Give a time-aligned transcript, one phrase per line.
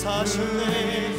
[0.00, 1.09] 사실래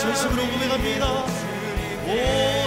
[0.00, 1.24] 진심으로 고백합니다.
[2.06, 2.59] 오.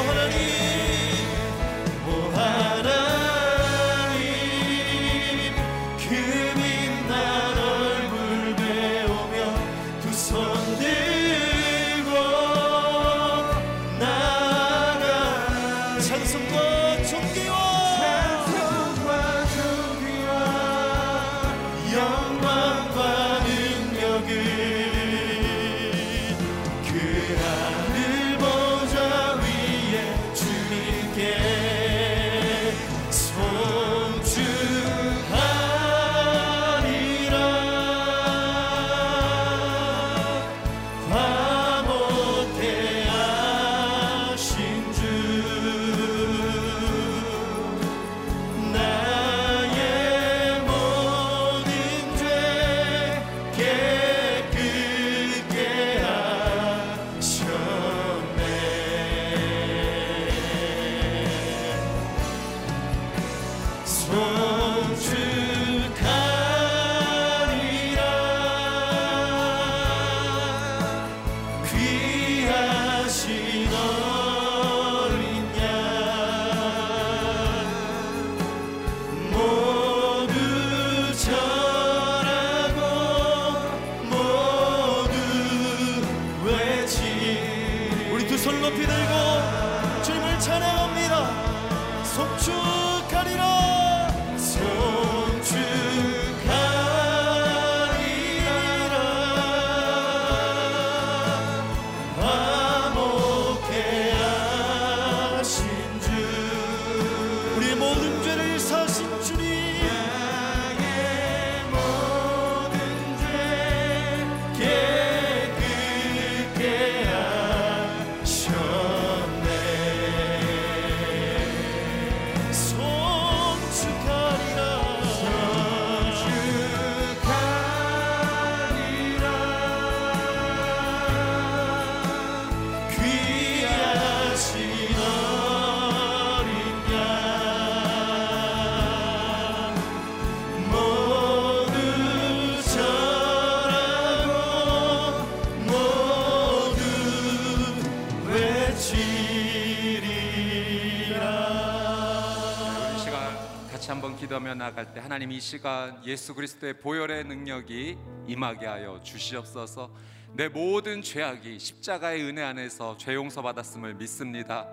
[154.64, 159.92] 나갈 때 하나님 이 시간 예수 그리스도의 보혈의 능력이 임하게 하여 주시옵소서.
[160.32, 164.66] 내 모든 죄악이 십자가의 은혜 안에서 죄 용서 받았음을 믿습니다.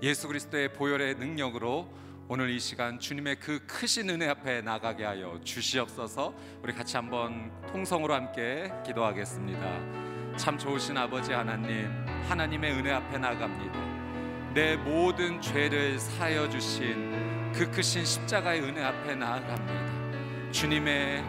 [0.00, 1.86] 예수 그리스도의 보혈의 능력으로
[2.26, 6.34] 오늘 이 시간 주님의 그 크신 은혜 앞에 나가게 하여 주시옵소서.
[6.62, 10.38] 우리 같이 한번 통성으로 함께 기도하겠습니다.
[10.38, 11.90] 참 좋으신 아버지 하나님,
[12.30, 14.54] 하나님의 은혜 앞에 나갑니다.
[14.54, 17.13] 내 모든 죄를 사여 주신
[17.56, 20.50] 그 크신 십자가의 은혜 앞에 나아갑니다.
[20.50, 21.24] 주님의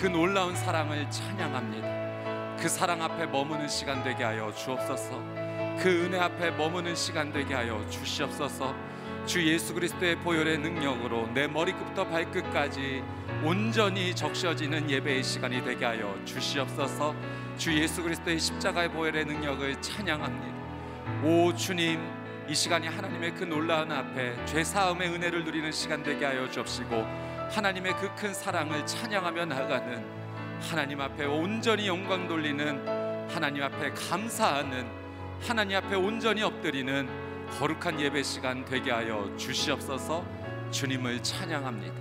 [0.00, 2.56] 그 놀라운 사랑을 찬양합니다.
[2.56, 5.22] 그 사랑 앞에 머무는 시간 되게 하여 주옵소서.
[5.78, 8.74] 그 은혜 앞에 머무는 시간 되게 하여 주시옵소서.
[9.26, 13.04] 주 예수 그리스도의 보혈의 능력으로 내 머리끝부터 발끝까지
[13.44, 17.14] 온전히 적셔지는 예배의 시간이 되게 하여 주시옵소서.
[17.58, 20.56] 주 예수 그리스도의 십자가의 보혈의 능력을 찬양합니다.
[21.24, 22.00] 오 주님,
[22.48, 26.96] 이 시간이 하나님의 그 놀라운 앞에 죄 사함의 은혜를 누리는 시간 되게 하여 주옵시고
[27.50, 30.04] 하나님의 그 큰 사랑을 찬양하며 나가는
[30.60, 34.86] 하나님 앞에 온전히 영광 돌리는 하나님 앞에 감사하는
[35.40, 37.08] 하나님 앞에 온전히 엎드리는
[37.58, 40.24] 거룩한 예배 시간 되게 하여 주시옵소서
[40.70, 41.94] 주님을 찬양합니다.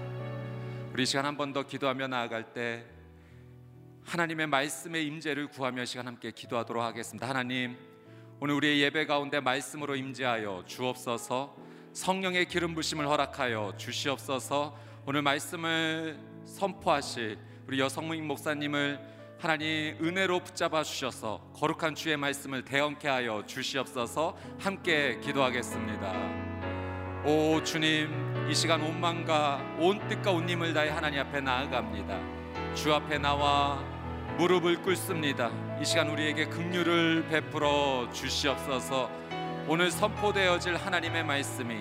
[0.94, 2.84] 우리 시간 한 번 더 기도하며 나아갈 때
[4.06, 7.28] 하나님의 말씀의 임재를 구하며 시간 함께 기도하도록 하겠습니다.
[7.30, 7.78] 하나님
[8.40, 11.56] 오늘 우리의 예배 가운데 말씀으로 임재하여 주옵소서
[11.92, 14.78] 성령의 기름 부심을 허락하여 주시옵소서
[15.08, 19.00] 오늘 말씀을 선포하실 우리 여성무인 목사님을
[19.40, 26.14] 하나님 은혜로 붙잡아 주셔서 거룩한 주의 말씀을 대언케 하여 주시옵소서 함께 기도하겠습니다.
[27.26, 32.76] 오 주님 이 시간 온 마음과 온 뜻과 온 힘을 다해 하나님 앞에 나아갑니다.
[32.76, 33.97] 주 앞에 나와
[34.38, 35.52] 무릎을 꿇습니다.
[35.82, 39.10] 이 시간 우리에게 긍휼을 베풀어 주시옵소서.
[39.68, 41.76] 오늘 선포되어질 하나님의 말씀이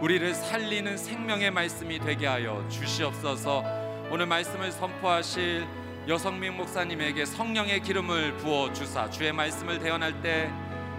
[0.00, 3.62] 우리를 살리는 생명의 말씀이 되게 하여 주시옵소서.
[4.10, 5.66] 오늘 말씀을 선포하실
[6.08, 10.50] 여성민 목사님에게 성령의 기름을 부어 주사 주의 말씀을 대언할 때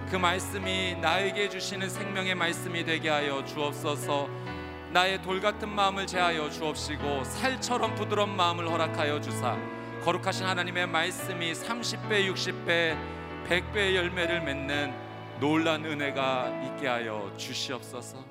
[0.09, 4.29] 그 말씀이 나에게 주시는 생명의 말씀이 되게 하여 주옵소서.
[4.91, 9.57] 나의 돌 같은 마음을 제하여 주옵시고 살처럼 부드러운 마음을 허락하여 주사
[10.05, 12.95] 거룩하신 하나님의 말씀이 30배, 60배,
[13.47, 14.93] 100배의 열매를 맺는
[15.39, 18.23] 놀란 은혜가 있게 하여 주시옵소서.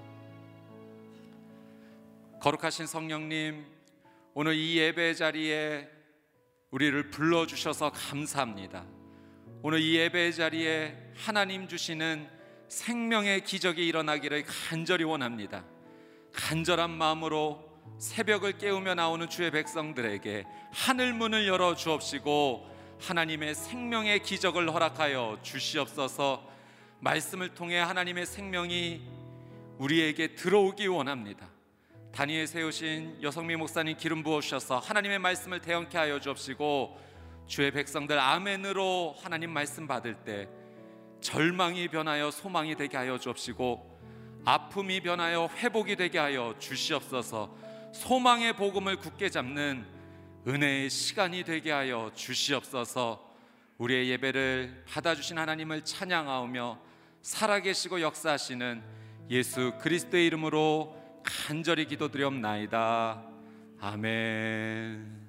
[2.41, 3.67] 거룩하신 성령님,
[4.35, 5.89] 오늘 이 예배 자리에
[6.71, 8.85] 우리를 불러 주셔서 감사합니다.
[9.65, 12.31] 오늘 이 예배 자리에 하나님 주시는
[12.69, 15.65] 생명의 기적이 일어나기를 간절히 원합니다.
[16.35, 22.69] 간절한 마음으로 새벽을 깨우며 나오는 주의 백성들에게 하늘 문을 열어 주옵시고
[23.01, 26.45] 하나님의 생명의 기적을 허락하여 주시옵소서.
[27.01, 29.03] 말씀을 통해 하나님의 생명이
[29.79, 31.49] 우리에게 들어오기 원합니다.
[32.13, 36.97] 다니엘 세우신 여성미 목사님 기름 부어 주셔서 하나님의 말씀을 대언케 하여 주옵시고
[37.47, 40.49] 주의 백성들 아멘으로 하나님 말씀 받을 때
[41.21, 43.95] 절망이 변하여 소망이 되게 하여 주옵시고
[44.45, 47.64] 아픔이 변하여 회복이 되게 하여 주시옵소서.
[47.95, 49.87] 소망의 복음을 굳게 잡는
[50.49, 53.33] 은혜의 시간이 되게 하여 주시옵소서.
[53.79, 56.81] 우리의 예배를 받아주신 하나님을 찬양하오며
[57.23, 58.83] 살아계시고 역사하시는
[59.31, 63.23] 예수 그리스도의 이름으로 간절히 기도드리옵나이다.
[63.81, 65.29] 아멘.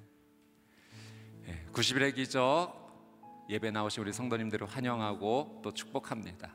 [1.72, 6.52] 90일의 기적 예배 나오신 우리 성도님들을 환영하고 또 축복합니다.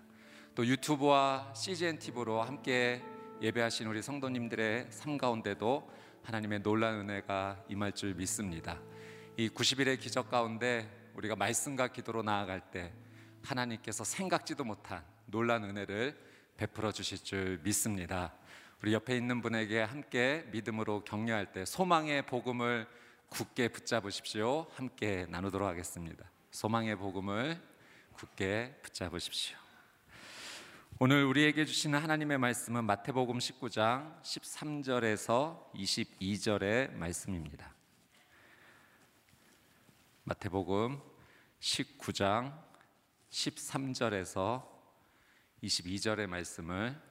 [0.56, 3.02] 또 유튜브와 CGN TV로 함께
[3.42, 8.80] 예배하신 우리 성도님들의 삶 가운데도 하나님의 놀라운 은혜가 임할 줄 믿습니다.
[9.38, 12.94] 이 90일의 기적 가운데 우리가 말씀과 기도로 나아갈 때
[13.44, 16.18] 하나님께서 생각지도 못한 놀라운 은혜를
[16.58, 18.34] 베풀어 주실 줄 믿습니다.
[18.84, 22.88] 우리 옆에 있는 분에게 함께 믿음으로 격려할 때 소망의 복음을
[23.30, 24.68] 굳게 붙잡으십시오.
[24.74, 26.30] 함께 나누도록 하겠습니다.
[26.52, 27.62] 소망의 복음을
[28.14, 29.61] 굳게 붙잡으십시오.
[31.00, 37.74] 오늘 우리에게 주시는 하나님의 말씀은 마태복음 19장 13절에서 22절의 말씀입니다.
[40.26, 41.00] 마태복음
[41.60, 42.56] 19장
[43.32, 44.64] 13절에서
[45.64, 47.02] 22절의 말씀을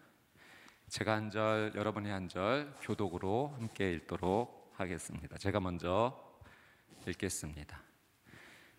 [0.89, 5.37] 제가 한 절, 여러분이 한 절 교독으로 함께 읽도록 하겠습니다.
[5.37, 6.39] 제가 먼저
[7.09, 7.90] 읽겠습니다.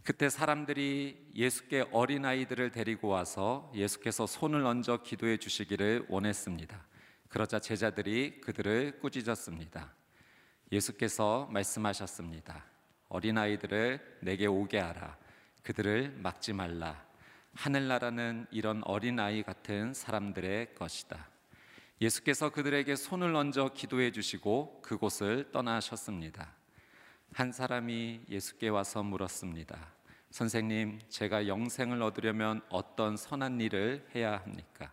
[0.04, 6.86] 그때 사람들이 예수께 어린아이들을 데리고 와서 예수께서 손을 얹어 기도해 주시기를 원했습니다.
[7.30, 9.94] 그러자 제자들이 그들을 꾸짖었습니다.
[10.72, 12.66] 예수께서 말씀하셨습니다.
[13.10, 15.18] 어린아이들을 내게 오게 하라.
[15.62, 17.06] 그들을 막지 말라.
[17.54, 21.30] 하늘나라는 이런 어린아이 같은 사람들의 것이다.
[22.02, 26.61] 예수께서 그들에게 손을 얹어 기도해 주시고 그곳을 떠나셨습니다.
[27.34, 29.94] 한 사람이 예수께 와서 물었습니다.
[30.32, 34.92] 선생님, 제가 영생을 얻으려면 어떤 선한 일을 해야 합니까?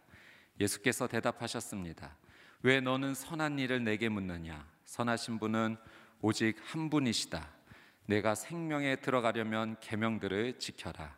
[0.61, 2.17] 예수께서 대답하셨습니다.
[2.63, 4.65] 왜 너는 선한 일을 내게 묻느냐?
[4.85, 5.77] 선하신 분은
[6.21, 7.49] 오직 한 분이시다.
[8.07, 11.17] 내가 생명에 들어가려면 계명들을 지켜라.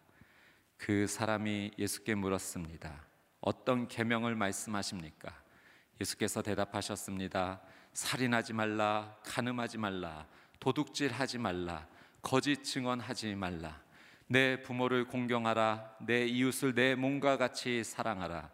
[0.78, 3.04] 그 사람이 예수께 물었습니다.
[3.42, 5.34] 어떤 계명을 말씀하십니까?
[6.00, 7.60] 예수께서 대답하셨습니다.
[7.92, 10.26] 살인하지 말라, 간음하지 말라,
[10.60, 11.86] 도둑질 하지 말라,
[12.22, 13.80] 거짓 증언하지 말라.
[14.26, 18.50] 내 부모를 공경하라, 내 이웃을 내 몸과 같이 사랑하라.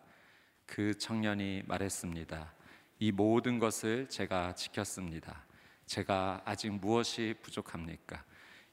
[0.65, 2.55] 그 청년이 말했습니다.
[3.01, 5.45] 이 모든 것을 제가 지켰습니다.
[5.85, 8.25] 제가 아직 무엇이 부족합니까?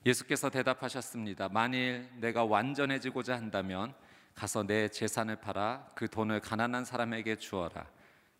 [0.05, 1.49] 예수께서 대답하셨습니다.
[1.49, 3.93] 만일 내가 완전해지고자 한다면
[4.35, 7.85] 가서 내 재산을 팔아 그 돈을 가난한 사람에게 주어라.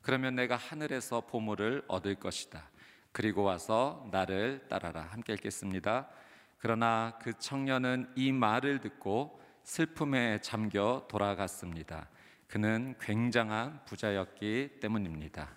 [0.02, 2.70] 그러면 내가 하늘에서 보물을 얻을 것이다.
[3.14, 5.04] 그리고 와서 나를 따라라.
[5.12, 6.10] 함께 읽겠습니다.
[6.58, 12.10] 그러나 그 청년은 이 말을 듣고 슬픔에 잠겨 돌아갔습니다.
[12.48, 15.48] 그는 굉장한 부자였기 때문입니다.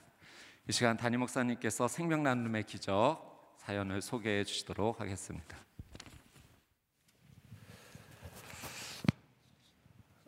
[0.69, 5.57] 이 시간 담임 목사님께서 생명 나눔의 기적 사연을 소개해 주시도록 하겠습니다.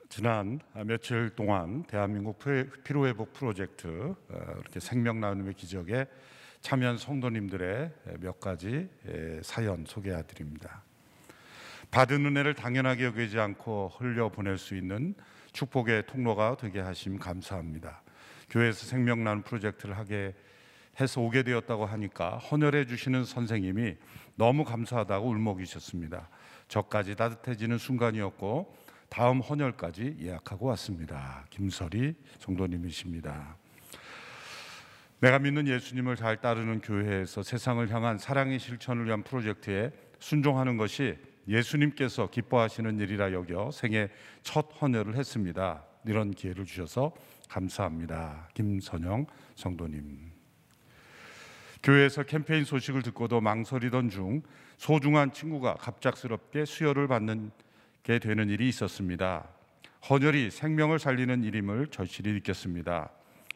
[0.08, 2.38] 지난 며칠 동안 대한민국
[2.84, 6.06] 피로회복 프로젝트 어, 이렇게 생명 나눔의 기적에
[6.68, 8.90] 참여한 성도님들의 몇 가지
[9.40, 10.82] 사연 소개해 드립니다.
[11.90, 15.14] 받은 은혜를 당연하게 여기지 않고 흘려 보낼 수 있는
[15.54, 18.02] 축복의 통로가 되게 하심 감사합니다.
[18.50, 20.34] 교회에서 생명 나눔 프로젝트를 하게
[21.00, 23.96] 해서 오게 되었다고 하니까 헌혈해 주시는 선생님이
[24.34, 26.28] 너무 감사하다고 울먹이셨습니다.
[26.68, 28.76] 저까지 따뜻해지는 순간이었고
[29.08, 31.46] 다음 헌혈까지 예약하고 왔습니다.
[31.48, 33.56] 김설이 성도님이십니다.
[35.20, 41.16] 내가 믿는 예수님을 잘 따르는 교회에서 세상을 향한 사랑의 실천을 위한 프로젝트에 순종하는 것이
[41.48, 44.10] 예수님께서 기뻐하시는 일이라 여겨 생애
[44.42, 45.84] 첫 헌혈을 했습니다.
[46.04, 47.12] 이런 기회를 주셔서
[47.48, 48.48] 감사합니다.
[48.54, 50.30] 김선영 성도님.
[51.82, 54.42] 교회에서 캠페인 소식을 듣고도 망설이던 중
[54.76, 57.50] 소중한 친구가 갑작스럽게 수혈을 받는
[58.04, 59.48] 게 되는 일이 있었습니다.
[60.08, 63.10] 헌혈이 생명을 살리는 일임을 절실히 느꼈습니다.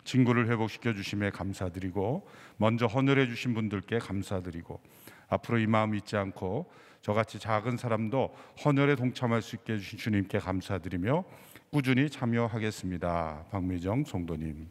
[0.04, 4.80] 친구를 회복시켜 주심에 감사드리고 먼저 헌혈해 주신 분들께 감사드리고
[5.28, 6.71] 앞으로 이 마음 잊지 않고
[7.02, 11.25] 저같이 작은 사람도 헌혈에 동참할 수 있게 해주신 주님께 감사드리며
[11.71, 13.47] 꾸준히 참여하겠습니다.
[13.50, 14.68] 박미정 성도님.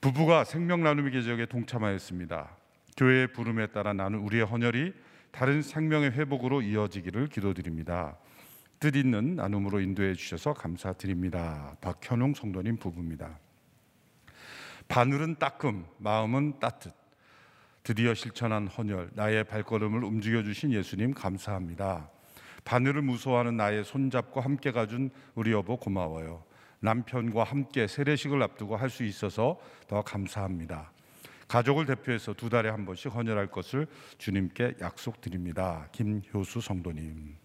[0.00, 2.50] 부부가 생명 나눔의 계적에 동참하였습니다.
[2.96, 4.92] 교회의 부름에 따라 나는 우리의 헌혈이
[5.32, 8.16] 다른 생명의 회복으로 이어지기를 기도드립니다.
[8.80, 11.76] 뜻 있는 나눔으로 인도해 주셔서 감사드립니다.
[11.80, 13.38] 박현웅 성도님 부부입니다.
[14.88, 16.92] 바늘은 따끔, 마음은 따뜻.
[17.82, 22.10] 드디어 실천한 헌혈, 나의 발걸음을 움직여 주신 예수님 감사합니다.
[22.64, 26.42] 바늘을 무서워하는 나의 손잡고 함께 가준 우리 여보 고마워요.
[26.80, 30.90] 남편과 함께 세례식을 앞두고 할 수 있어서 더 감사합니다.
[31.48, 33.86] 가족을 대표해서 두 달에 한 번씩 헌혈할 것을
[34.18, 35.88] 주님께 약속드립니다.
[35.92, 37.36] 김효수 성도님.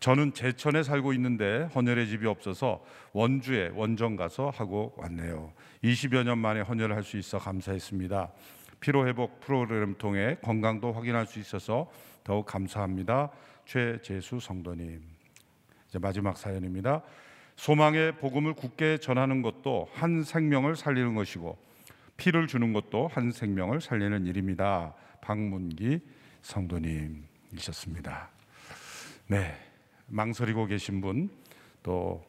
[0.00, 5.52] 저는 제천에 살고 있는데 헌혈의 집이 없어서 원주에 원정 가서 하고 왔네요.
[5.82, 8.30] 20여 년 만에 헌혈을 할 수 있어 감사했습니다.
[8.80, 11.90] 피로 회복 프로그램 통해 건강도 확인할 수 있어서
[12.22, 13.30] 더욱 감사합니다.
[13.64, 15.02] 최재수 성도님.
[15.88, 17.02] 이제 마지막 사연입니다.
[17.56, 21.58] 소망의 복음을 굳게 전하는 것도 한 생명을 살리는 것이고
[22.16, 24.94] 피를 주는 것도 한 생명을 살리는 일입니다.
[25.22, 26.00] 박문기
[26.42, 28.28] 성도님이셨습니다.
[29.26, 29.67] 네.
[30.08, 31.30] 망설이고 계신 분,
[31.82, 32.24] 또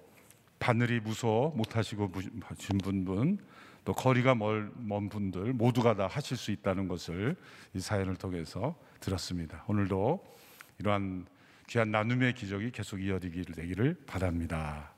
[0.59, 2.11] 바늘이 무서워 못하시고
[2.43, 3.39] 하신 분분,
[3.85, 7.35] 또 거리가 멀, 먼 분들 모두가 다 하실 수 있다는 것을
[7.73, 9.63] 이 사연을 통해서 들었습니다.
[9.67, 10.23] 오늘도
[10.79, 11.25] 이러한
[11.67, 14.91] 귀한 나눔의 기적이 계속 이어지기를 되기를 바랍니다.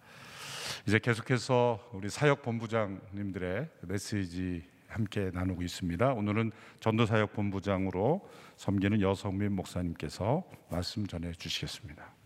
[0.87, 6.13] 이제 계속해서 우리 사역 본부장님들의 메시지 함께 나누고 있습니다.
[6.13, 12.20] 오늘은 전도사역 본부장으로 섬기는 여성민 목사님께서 말씀 전해 주시겠습니다.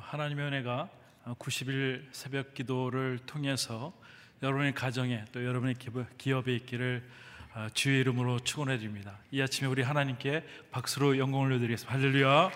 [0.00, 0.88] 하나님의 은혜가
[1.24, 3.92] 90일 새벽 기도를 통해서
[4.42, 5.76] 여러분의 가정에 또 여러분의
[6.18, 7.08] 기업에 있기를
[7.54, 9.18] 어, 주의 이름으로 축원해 드립니다.
[9.30, 11.92] 이 아침에 우리 하나님께 박수로 영광을 올려드리겠습니다.
[11.92, 12.50] 할렐루야.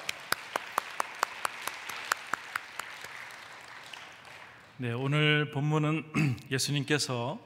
[4.78, 6.04] 네, 오늘 본문은
[6.50, 7.38] 예수님께서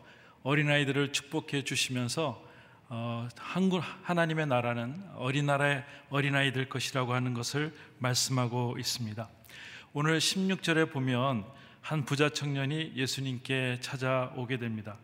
[0.43, 2.49] 어린아이들을 축복해 주시면서
[2.89, 9.29] 어, 한국 하나님의 나라는 어린 나라의 어린아이 될 것이라고 하는 것을 말씀하고 있습니다.
[9.93, 11.45] 오늘 16절에 보면
[11.81, 14.97] 한 부자 청년이 예수님께 찾아오게 됩니다.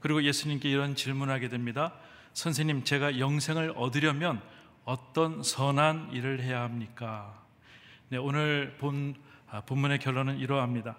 [0.00, 1.94] 그리고 예수님께 이런 질문하게 됩니다.
[2.32, 4.42] 선생님, 제가 영생을 얻으려면
[4.84, 7.42] 어떤 선한 일을 해야 합니까?
[8.08, 9.14] 네, 오늘 본
[9.48, 10.96] 아, 본문의 결론은 이러합니다.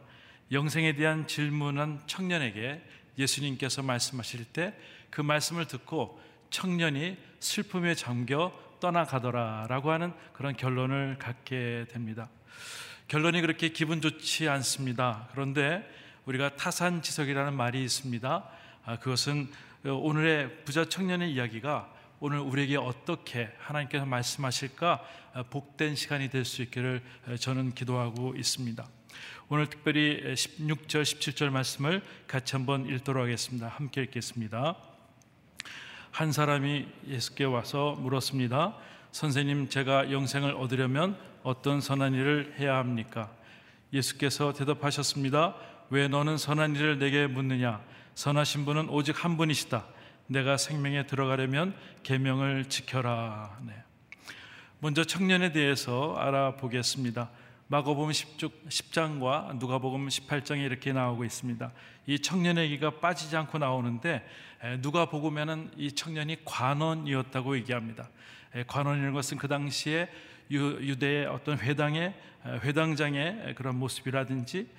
[0.52, 2.82] 영생에 대한 질문한 청년에게
[3.18, 4.74] 예수님께서 말씀하실 때
[5.16, 12.30] 그 말씀을 듣고 청년이 슬픔에 잠겨 떠나가더라라고 하는 그런 결론을 갖게 됩니다.
[13.08, 15.28] 결론이 그렇게 기분 좋지 않습니다.
[15.32, 15.88] 그런데
[16.26, 18.50] 우리가 타산지석이라는 말이 있습니다.
[18.86, 19.48] 아, 그것은
[19.84, 27.04] 오늘의 부자 청년의 이야기가 오늘 우리에게 어떻게 하나님께서 말씀하실까 아, 복된 시간이 될 수 있기를
[27.40, 28.84] 저는 기도하고 있습니다.
[29.50, 33.68] 오늘 특별히 16절, 17절 말씀을 같이 한번 읽도록 하겠습니다.
[33.68, 34.76] 함께 읽겠습니다.
[36.10, 38.76] 한 사람이 예수께 와서 물었습니다.
[39.12, 43.32] 선생님, 제가 영생을 얻으려면 어떤 선한 일을 해야 합니까?
[43.94, 45.56] 예수께서 대답하셨습니다.
[45.92, 47.84] 왜 너는 선한 일을 내게 묻느냐?
[48.16, 49.86] 선하신 분은 오직 한 분이시다.
[50.26, 53.60] 내가 생명에 들어가려면 계명을 지켜라.
[53.62, 53.76] 네.
[54.80, 57.30] 먼저 청년에 대해서 알아보겠습니다.
[57.68, 61.72] 마가복음 10장과 누가복음 18장에 이렇게 나오고 있습니다.
[62.08, 64.28] 이 청년의 얘기가 빠지지 않고 나오는데
[64.80, 68.10] 누가복음에는 이 청년이 관원이었다고 얘기합니다.
[68.66, 70.10] 관원이라는 것은 그 당시에
[70.50, 72.14] 유대의 어떤 회당의
[72.46, 74.70] 회당장의 그런 모습이라든지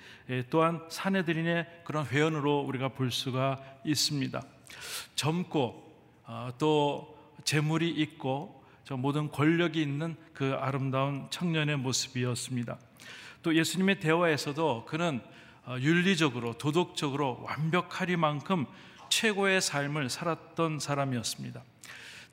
[0.49, 4.41] 또한 사내들인의 그런 회원으로 우리가 볼 수가 있습니다.
[5.15, 5.87] 젊고
[6.23, 12.77] 어, 또 재물이 있고 모든 권력이 있는 그 아름다운 청년의 모습이었습니다.
[13.43, 15.21] 또 예수님의 대화에서도 그는
[15.65, 18.65] 어, 윤리적으로 도덕적으로 완벽하리만큼
[19.09, 21.63] 최고의 삶을 살았던 사람이었습니다.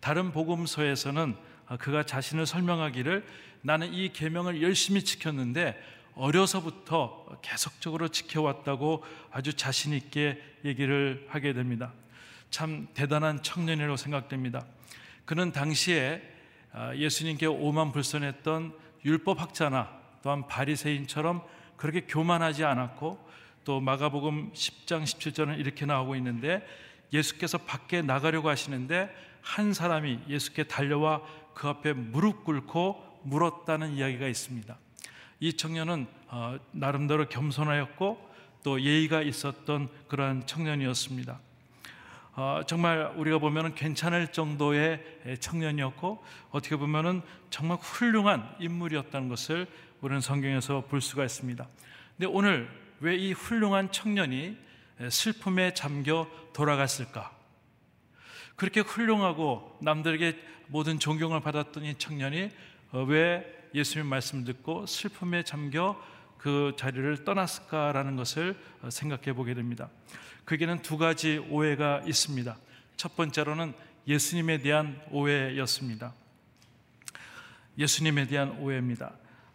[0.00, 1.44] 다른 복음서에서는 어,
[1.80, 3.24] 그가 자신을 설명하기를
[3.62, 5.80] 나는 이 계명을 열심히 지켰는데
[6.14, 11.92] 어려서부터 계속적으로 지켜왔다고 아주 자신 있게 얘기를 하게 됩니다.
[12.50, 14.64] 참 대단한 청년이라고 생각됩니다.
[15.24, 16.22] 그는 당시에
[16.72, 18.74] 아, 예수님께 오만 불선했던
[19.04, 19.90] 율법학자나
[20.22, 21.42] 또한 바리새인처럼
[21.76, 23.18] 그렇게 교만하지 않았고
[23.64, 26.66] 또 마가복음 10장 17절은 이렇게 나오고 있는데
[27.12, 31.22] 예수께서 밖에 나가려고 하시는데 한 사람이 예수께 달려와
[31.54, 34.76] 그 앞에 무릎 꿇고 물었다는 이야기가 있습니다.
[35.40, 41.38] 이 청년은 어, 나름대로 겸손하였고 또 예의가 있었던 그러한 청년이었습니다.
[42.36, 45.00] 어, 정말 우리가 보면 괜찮을 정도의
[45.40, 49.66] 청년이었고 어떻게 보면 정말 훌륭한 인물이었다는 것을
[50.00, 51.66] 우리는 성경에서 볼 수가 있습니다.
[52.16, 52.68] 근데 오늘
[53.00, 54.56] 왜 이 훌륭한 청년이
[55.10, 57.33] 슬픔에 잠겨 돌아갔을까?
[58.56, 60.38] 그렇게 훌륭하고 남들에게
[60.68, 62.50] 모든 존경을 받았던 이 청년이
[62.92, 66.00] 어, 왜 예수님 말씀 듣고 슬픔에 잠겨
[66.38, 69.88] 그 자리를 떠났을까라는 것을 어, 생각해 보게 됩니다.
[70.44, 72.56] 그게는 두 가지 오해가 있습니다.
[72.96, 73.74] 첫 번째로는
[74.06, 76.12] 예수님에 대한 오해였습니다.
[77.78, 79.12] 예수님에 대한 오해입니다.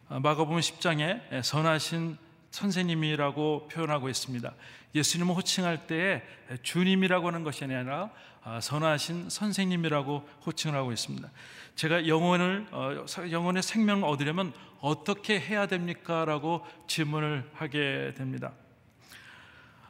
[0.09, 2.17] 어, 마가복음 10장에 선하신
[2.51, 4.53] 선생님이라고 표현하고 있습니다.
[4.95, 6.23] 예수님을 호칭할 때에
[6.63, 8.09] 주님이라고 하는 것이 아니라
[8.43, 11.29] 아, 선하신 선생님이라고 호칭을 하고 있습니다.
[11.75, 18.51] 제가 영혼을 어, 영혼의 생명을 얻으려면 어떻게 해야 됩니까?라고 질문을 하게 됩니다.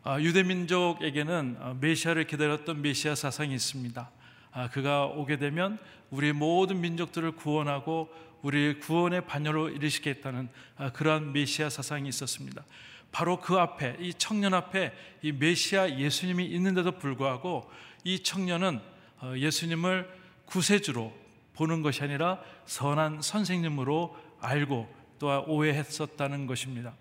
[0.03, 4.09] 아, 유대 민족에게는 어, 메시아를 기다렸던 메시아 사상이 있습니다.
[4.51, 5.77] 아, 그가 오게 되면
[6.09, 8.09] 우리 모든 민족들을 구원하고
[8.41, 10.49] 우리 구원의 반열로 이르시겠다는
[10.93, 12.63] 그러한 메시아 사상이 있었습니다.
[13.11, 17.69] 바로 그 앞에 이 청년 앞에 이 메시아 예수님이 있는데도 불구하고
[18.03, 18.79] 이 청년은
[19.21, 20.09] 어, 예수님을
[20.45, 21.13] 구세주로
[21.53, 24.87] 보는 것이 아니라 선한 선생님으로 알고
[25.19, 26.93] 또 오해했었다는 것입니다.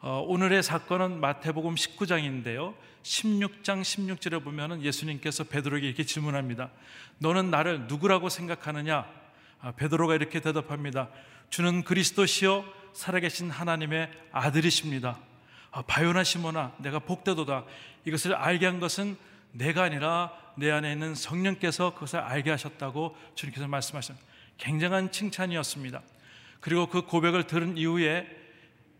[0.00, 2.74] 어, 오늘의 사건은 마태복음 19장인데요.
[3.02, 6.70] 16장 16절에 보면은 예수님께서 베드로에게 이렇게 질문합니다.
[7.18, 9.19] 너는 나를 누구라고 생각하느냐?
[9.62, 11.08] 아, 베드로가 이렇게 대답합니다.
[11.50, 15.18] 주는 그리스도시요 살아계신 하나님의 아들이십니다.
[15.70, 17.64] 아, 바요나 시모나 내가 복되도다.
[18.04, 19.16] 이것을 알게 한 것은
[19.52, 24.26] 내가 아니라 내 안에 있는 성령께서 그것을 알게 하셨다고 주님께서 말씀하셨습니다.
[24.58, 26.02] 굉장한 칭찬이었습니다.
[26.60, 28.26] 그리고 그 고백을 들은 이후에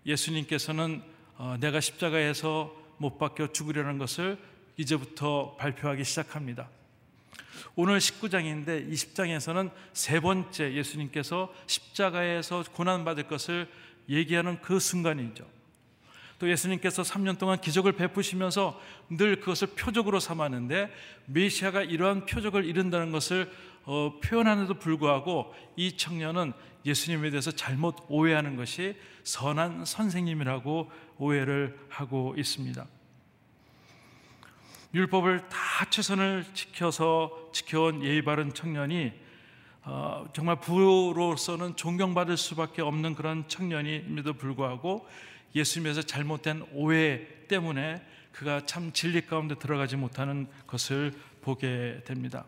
[0.06, 1.02] 예수님께서는
[1.36, 4.38] 어, 내가 십자가에서 못 박혀 죽으려는 것을
[4.76, 6.68] 이제부터 발표하기 시작합니다.
[7.76, 13.68] 오늘 19장인데 20장에서는 세 번째 예수님께서 십자가에서 고난받을 것을
[14.08, 15.46] 얘기하는 그 순간이죠.
[16.38, 18.80] 또 예수님께서 3년 동안 기적을 베푸시면서
[19.10, 20.90] 늘 그것을 표적으로 삼았는데
[21.26, 23.50] 메시아가 이러한 표적을 이룬다는 것을
[23.84, 26.52] 어, 표현하는데도 불구하고 이 청년은
[26.84, 32.86] 예수님에 대해서 잘못 오해하는 것이 선한 선생님이라고 오해를 하고 있습니다.
[34.92, 39.12] 율법을 다 최선을 지켜서 지켜온 예의 바른 청년이
[39.82, 45.08] 어, 정말 부로서는 존경받을 수밖에 없는 그런 청년임에도 불구하고
[45.54, 52.44] 예수님에서 잘못된 오해 때문에 그가 참 진리 가운데 들어가지 못하는 것을 보게 됩니다.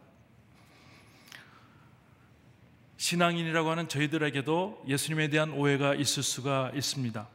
[2.96, 7.28] 신앙인이라고 하는 저희들에게도 예수님에 대한 오해가 있을 수가 있습니다.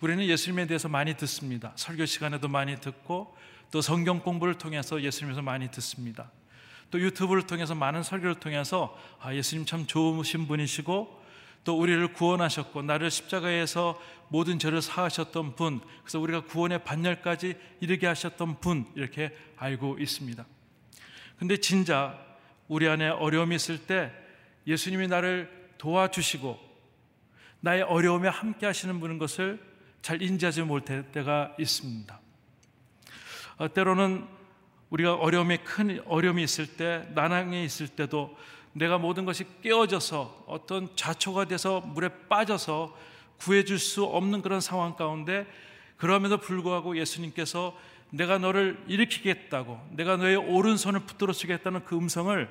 [0.00, 1.72] 우리는 예수님에 대해서 많이 듣습니다.
[1.76, 3.34] 설교 시간에도 많이 듣고
[3.72, 6.30] 또 성경 공부를 통해서 예수님에서 많이 듣습니다.
[6.90, 11.22] 또 유튜브를 통해서 많은 설교를 통해서 아, 예수님 참 좋으신 분이시고
[11.64, 18.60] 또 우리를 구원하셨고 나를 십자가에서 모든 죄를 사하셨던 분 그래서 우리가 구원의 반열까지 이르게 하셨던
[18.60, 20.44] 분 이렇게 알고 있습니다.
[21.38, 22.18] 근데 진짜
[22.68, 24.12] 우리 안에 어려움이 있을 때
[24.66, 26.58] 예수님이 나를 도와주시고
[27.60, 29.58] 나의 어려움에 함께 하시는 분인 것을
[30.02, 32.20] 잘 인지하지 못할 때가 있습니다.
[33.56, 34.26] 어, 때로는
[34.90, 38.36] 우리가 어려움이 큰 어려움이 있을 때, 난항에 있을 때도
[38.72, 42.96] 내가 모든 것이 깨어져서 어떤 좌초가 돼서 물에 빠져서
[43.38, 45.46] 구해줄 수 없는 그런 상황 가운데
[45.96, 47.76] 그럼에도 불구하고 예수님께서
[48.10, 52.48] 내가 너를 일으키겠다고, 내가 너의 오른손을 붙들어 주겠다는 그 음성을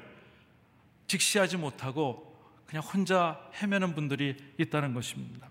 [1.08, 2.32] 직시하지 못하고
[2.66, 5.50] 그냥 혼자 헤매는 분들이 있다는 것입니다.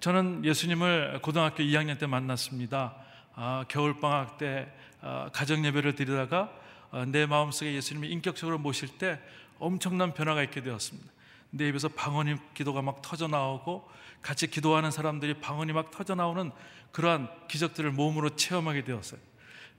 [0.00, 2.96] 저는 예수님을 고등학교 2학년 때 만났습니다.
[3.34, 6.52] 아, 겨울 방학 때 아, 가정 예배를 드리다가
[6.90, 9.20] 아, 내 마음속에 예수님이 인격적으로 모실 때
[9.58, 11.10] 엄청난 변화가 있게 되었습니다.
[11.50, 13.88] 내 입에서 방언이 기도가 막 터져 나오고
[14.22, 16.50] 같이 기도하는 사람들이 방언이 막 터져 나오는
[16.92, 19.20] 그러한 기적들을 몸으로 체험하게 되었어요.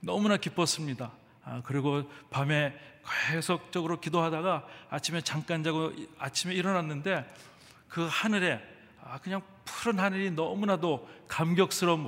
[0.00, 1.12] 너무나 기뻤습니다.
[1.44, 2.74] 아, 그리고 밤에
[3.30, 7.24] 계속적으로 기도하다가 아침에 잠깐 자고 아침에 일어났는데
[7.88, 8.60] 그 하늘에
[9.02, 12.00] 아, 그냥 푸른 하늘이 너무나도 감격스러운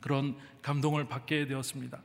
[0.00, 2.00] 그런 감동을 받게 되었습니다.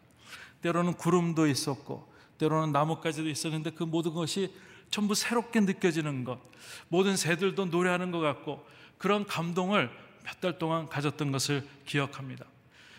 [0.61, 4.53] 때로는 구름도 있었고 때로는 나뭇가지도 있었는데 그 모든 것이
[4.89, 6.39] 전부 새롭게 느껴지는 것,
[6.87, 8.65] 모든 새들도 노래하는 것 같고
[8.97, 9.89] 그런 감동을
[10.23, 12.45] 몇 달 동안 가졌던 것을 기억합니다.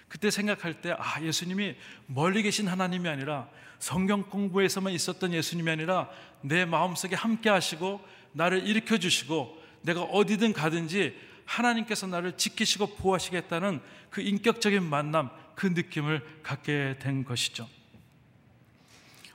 [0.08, 1.74] 그때 생각할 때, 아, 예수님이
[2.06, 6.08] 멀리 계신 하나님이 아니라 성경 공부에서만 있었던 예수님이 아니라
[6.42, 8.00] 내 마음속에 함께 하시고
[8.32, 13.80] 나를 일으켜 주시고 내가 어디든 가든지 하나님께서 나를 지키시고 보호하시겠다는
[14.10, 17.68] 그 인격적인 만남, 그 느낌을 갖게 된 것이죠.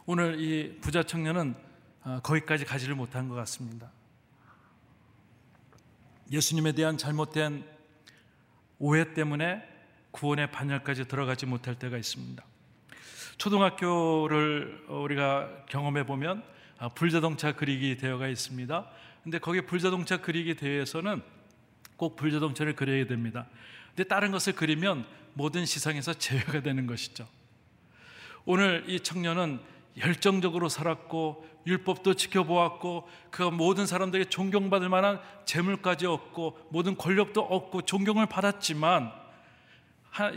[0.05, 1.55] 오늘 이 부자 청년은
[2.03, 3.91] 어, 거기까지 가지를 못한 것 같습니다.
[6.31, 7.65] 예수님에 대한 잘못된
[8.79, 9.67] 오해 때문에
[10.11, 12.43] 구원의 반열까지 들어가지 못할 때가 있습니다.
[13.37, 16.43] 초등학교를 우리가 경험해 보면
[16.77, 18.89] 아, 불자동차 그리기 대회가 있습니다.
[19.23, 21.21] 근데 거기 불자동차 그리기 대회에서는
[21.99, 23.45] 꼭 불자동차를 그려야 됩니다.
[23.89, 27.27] 근데 다른 것을 그리면 모든 시상에서 제외가 되는 것이죠.
[28.45, 29.59] 오늘 이 청년은
[29.97, 38.27] 열정적으로 살았고 율법도 지켜보았고 그 모든 사람들에게 존경받을 만한 재물까지 얻고 모든 권력도 얻고 존경을
[38.27, 39.11] 받았지만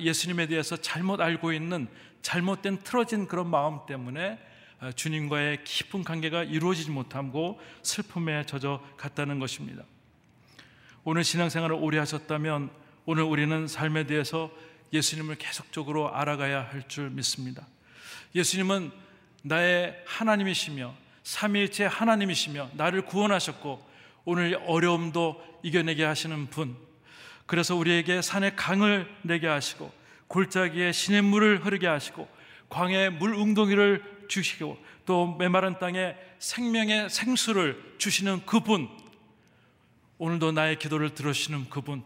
[0.01, 1.87] 예수님에 대해서 잘못 알고 있는
[2.23, 4.39] 잘못된 틀어진 그런 마음 때문에
[4.81, 9.85] 어, 주님과의 깊은 관계가 이루어지지 못하고 슬픔에 젖어 갔다는 것입니다.
[11.05, 12.71] 오늘 신앙생활을 오래 하셨다면
[13.07, 14.51] 오늘 우리는 삶에 대해서
[14.93, 17.67] 예수님을 계속적으로 알아가야 할 줄 믿습니다.
[18.35, 18.93] 예수님은
[19.43, 23.85] 나의 하나님이시며 삼위일체 하나님이시며 나를 구원하셨고
[24.25, 26.77] 오늘 어려움도 이겨내게 하시는 분.
[27.47, 29.93] 그래서 우리에게 산에 강을 내게 하시고
[30.29, 32.29] 골짜기에 시냇물을 흐르게 하시고
[32.69, 38.89] 광야에 물 웅덩이를 주시고 또 메마른 땅에 생명의 생수를 주시는 그분
[40.23, 42.01] 오늘도 나의 기도를 들으시는 그분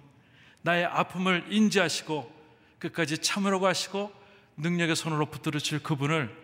[0.62, 2.34] 나의 아픔을 인지하시고
[2.78, 4.10] 끝까지 참으라고 하시고
[4.56, 6.34] 능력의 손으로 붙들으실 그분을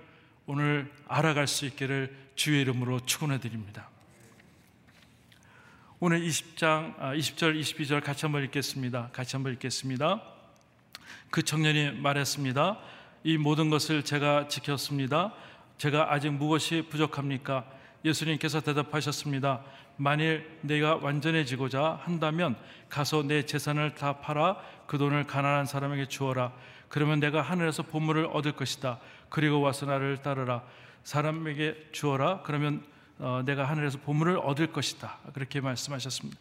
[0.44, 3.88] 오늘 알아갈 수 있기를 주의 이름으로 축원해 드립니다.
[5.98, 9.08] 오늘 20장 20절 22절 같이 한번 읽겠습니다.
[9.14, 10.22] 같이 한번 읽겠습니다.
[11.30, 12.80] 그 청년이 말했습니다.
[13.24, 15.32] 이 모든 것을 제가 지켰습니다.
[15.78, 17.64] 제가 아직 무엇이 부족합니까?
[18.04, 19.62] 예수님께서 대답하셨습니다.
[19.96, 22.56] 만일 내가 완전해지고자 한다면
[22.88, 26.52] 가서 내 재산을 다 팔아 그 돈을 가난한 사람에게 주어라.
[26.88, 28.98] 그러면 내가 하늘에서 보물을 얻을 것이다.
[29.28, 30.62] 그리고 와서 나를 따르라.
[31.04, 32.42] 사람에게 주어라.
[32.42, 32.84] 그러면
[33.18, 35.18] 어, 내가 하늘에서 보물을 얻을 것이다.
[35.32, 36.38] 그렇게 말씀하셨습니다.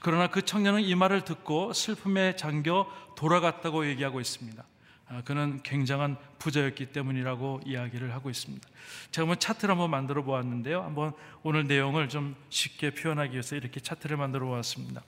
[0.00, 2.86] 그러나 그 청년은 이 말을 듣고 슬픔에 잠겨
[3.16, 4.64] 돌아갔다고 얘기하고 있습니다.
[5.08, 8.66] 아, 그는 굉장한 부자였기 때문이라고 이야기를 하고 있습니다.
[9.10, 10.82] 제가 한번 차트를 한번 만들어 보았는데요.
[10.82, 11.12] 한번
[11.42, 15.02] 오늘 내용을 좀 쉽게 표현하기 위해서 이렇게 차트를 만들어 보았습니다.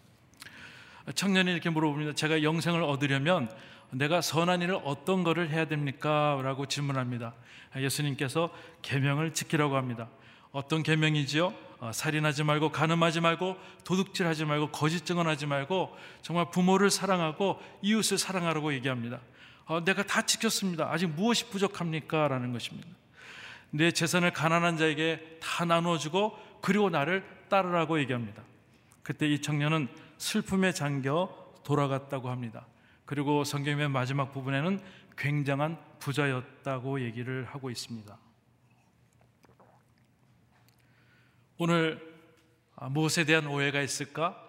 [1.14, 2.14] 청년이 이렇게 물어봅니다.
[2.14, 3.48] 제가 영생을 얻으려면
[3.90, 6.38] 내가 선한 일을 어떤 것을 해야 됩니까?
[6.42, 7.34] 라고 질문합니다.
[7.76, 8.50] 예수님께서
[8.82, 10.08] 계명을 지키라고 합니다.
[10.52, 11.54] 어떤 계명이지요?
[11.78, 18.72] 어, 살인하지 말고 가늠하지 말고 도둑질하지 말고 거짓 증언하지 말고 정말 부모를 사랑하고 이웃을 사랑하라고
[18.74, 19.20] 얘기합니다.
[19.66, 20.90] 어, 내가 다 지켰습니다.
[20.90, 22.28] 아직 무엇이 부족합니까?
[22.28, 22.88] 라는 것입니다.
[23.70, 28.42] 내 재산을 가난한 자에게 다 나눠주고 그리고 나를 따르라고 얘기합니다.
[29.02, 32.66] 그때 이 청년은 슬픔에 잠겨 돌아갔다고 합니다.
[33.04, 34.80] 그리고 성경의 마지막 부분에는
[35.16, 38.16] 굉장한 부자였다고 얘기를 하고 있습니다.
[41.58, 42.16] 오늘
[42.76, 44.42] 아, 무엇에 대한 오해가 있을까?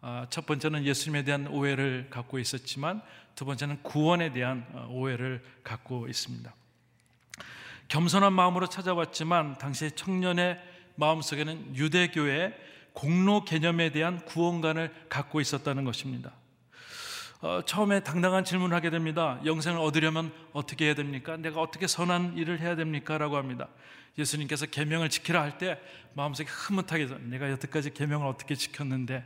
[0.00, 3.02] 아, 첫 번째는 예수님에 대한 오해를 갖고 있었지만
[3.36, 6.52] 두 번째는 구원에 대한 어, 오해를 갖고 있습니다.
[7.88, 10.58] 겸손한 마음으로 찾아왔지만 당시 청년의
[10.96, 12.56] 마음속에는 유대교의
[12.94, 16.32] 공로 개념에 대한 구원관을 갖고 있었다는 것입니다.
[17.42, 19.38] 어, 처음에 당당한 질문을 하게 됩니다.
[19.44, 21.36] 영생을 얻으려면 어떻게 해야 됩니까?
[21.36, 23.18] 내가 어떻게 선한 일을 해야 됩니까?
[23.18, 23.68] 라고 합니다.
[24.18, 25.78] 예수님께서 계명을 지키라 할 때
[26.14, 29.22] 마음속에 흐뭇하게 내가 여태까지 계명을 어떻게 지켰는데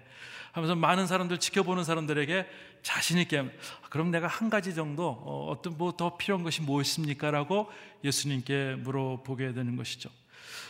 [0.50, 2.46] 하면서 많은 사람들 지켜보는 사람들에게
[2.82, 3.44] 자신 있게 아,
[3.90, 7.70] 그럼 내가 한 가지 정도 어, 어떤 뭐 더 필요한 것이 무엇입니까라고
[8.04, 10.10] 예수님께 물어보게 되는 것이죠.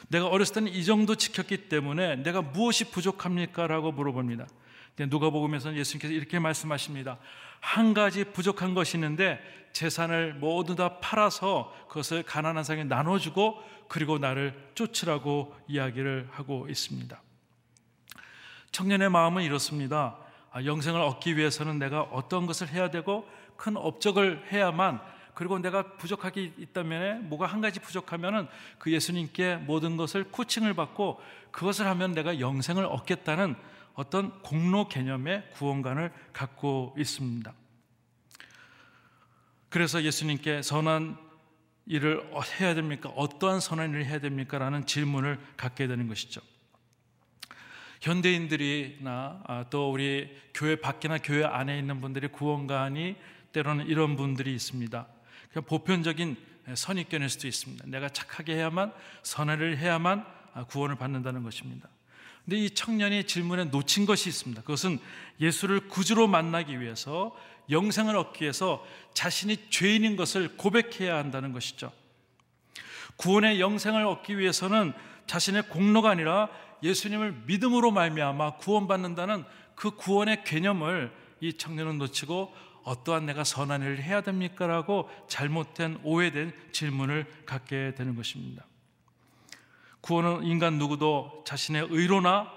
[0.09, 4.47] 내가 어렸을 때는 이 정도 지켰기 때문에 내가 무엇이 부족합니까라고 물어봅니다.
[4.99, 7.19] 누가복음에서는 예수님께서 이렇게 말씀하십니다.
[7.61, 9.41] 한 가지 부족한 것이 있는데
[9.73, 17.23] 재산을 모두 다 팔아서 그것을 가난한 사람에게 나눠주고 그리고 나를 쫓으라고 이야기를 하고 있습니다.
[18.73, 20.19] 청년의 마음은 이렇습니다.
[20.53, 25.01] 아, 영생을 얻기 위해서는 내가 어떤 것을 해야 되고 큰 업적을 해야만
[25.35, 31.87] 그리고 내가 부족하게 있다면 뭐가 한 가지 부족하면은 그 예수님께 모든 것을 코칭을 받고 그것을
[31.87, 33.55] 하면 내가 영생을 얻겠다는
[33.95, 37.53] 어떤 공로 개념의 구원관을 갖고 있습니다.
[39.69, 41.17] 그래서 예수님께 선한
[41.87, 42.25] 일을
[42.61, 43.09] 해야 됩니까?
[43.11, 44.59] 어떠한 선한 일을 해야 됩니까?
[44.59, 46.41] 라는 질문을 갖게 되는 것이죠.
[48.01, 53.17] 현대인들이나 아, 또 우리 교회 밖이나 교회 안에 있는 분들이 구원관이
[53.53, 55.07] 때로는 이런 분들이 있습니다.
[55.53, 56.37] 그냥 보편적인
[56.75, 57.85] 선입견일 수도 있습니다.
[57.89, 61.89] 내가 착하게 해야만 선을 해야만 아, 구원을 받는다는 것입니다.
[62.45, 64.63] 근데 이 청년이 질문에 놓친 것이 있습니다.
[64.63, 64.99] 그것은
[65.41, 67.37] 예수를 구주로 만나기 위해서
[67.71, 68.85] 영생을 얻기 위해서
[69.15, 71.93] 자신이 죄인인 것을 고백해야 한다는 것이죠.
[73.17, 74.95] 구원의 영생을 얻기 위해서는
[75.27, 76.49] 자신의 공로가 아니라
[76.83, 84.21] 예수님을 믿음으로 말미암아 구원받는다는 그 구원의 개념을 이 청년은 놓치고 어떠한 내가 선한 일을 해야
[84.21, 88.65] 됩니까라고 잘못된 오해된 질문을 갖게 되는 것입니다.
[90.01, 92.51] 구원은 인간 누구도 자신의 의로나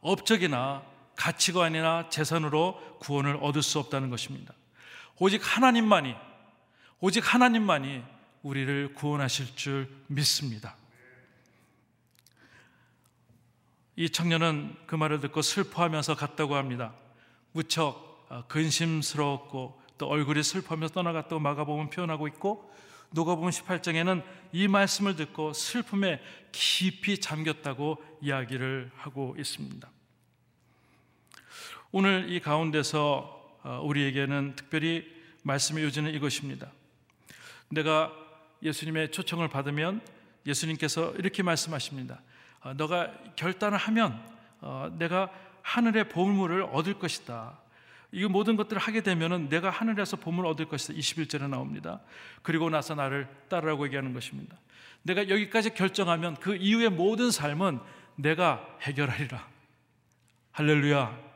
[0.00, 0.82] 업적이나
[1.16, 4.54] 가치관이나 재산으로 구원을 얻을 수 없다는 것입니다.
[5.18, 6.14] 오직 하나님만이
[7.00, 8.02] 오직 하나님만이
[8.42, 10.76] 우리를 구원하실 줄 믿습니다.
[13.98, 16.94] 이 청년은 그 말을 듣고 슬퍼하면서 갔다고 합니다.
[17.50, 22.72] 무척 어, 근심스러웠고 또 얼굴이 슬퍼하면서 떠나갔다고 마가복음 표현하고 있고
[23.10, 29.90] 누가복음 18장에는 이 말씀을 듣고 슬픔에 깊이 잠겼다고 이야기를 하고 있습니다.
[31.90, 36.70] 오늘 이 가운데서 어, 우리에게는 특별히 말씀의 요지는 이것입니다.
[37.70, 38.12] 내가
[38.62, 40.02] 예수님의 초청을 받으면
[40.46, 42.22] 예수님께서 이렇게 말씀하십니다.
[42.60, 44.22] 어, 너가 결단을 하면
[44.60, 45.30] 어, 내가
[45.62, 47.58] 하늘의 보물을 얻을 것이다.
[48.10, 50.94] 이 모든 것들을 하게 되면은 내가 하늘에서 보물을 얻을 것이다.
[50.94, 52.00] 21절에 나옵니다.
[52.42, 54.56] 그리고 나서 나를 따르라고 얘기하는 것입니다.
[55.02, 57.80] 내가 여기까지 결정하면 그 이후의 모든 삶은
[58.16, 59.46] 내가 해결하리라.
[60.52, 61.28] 할렐루야.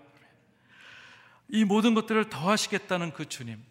[1.51, 3.63] 이 모든 것들을 더하시겠다는 그 주님.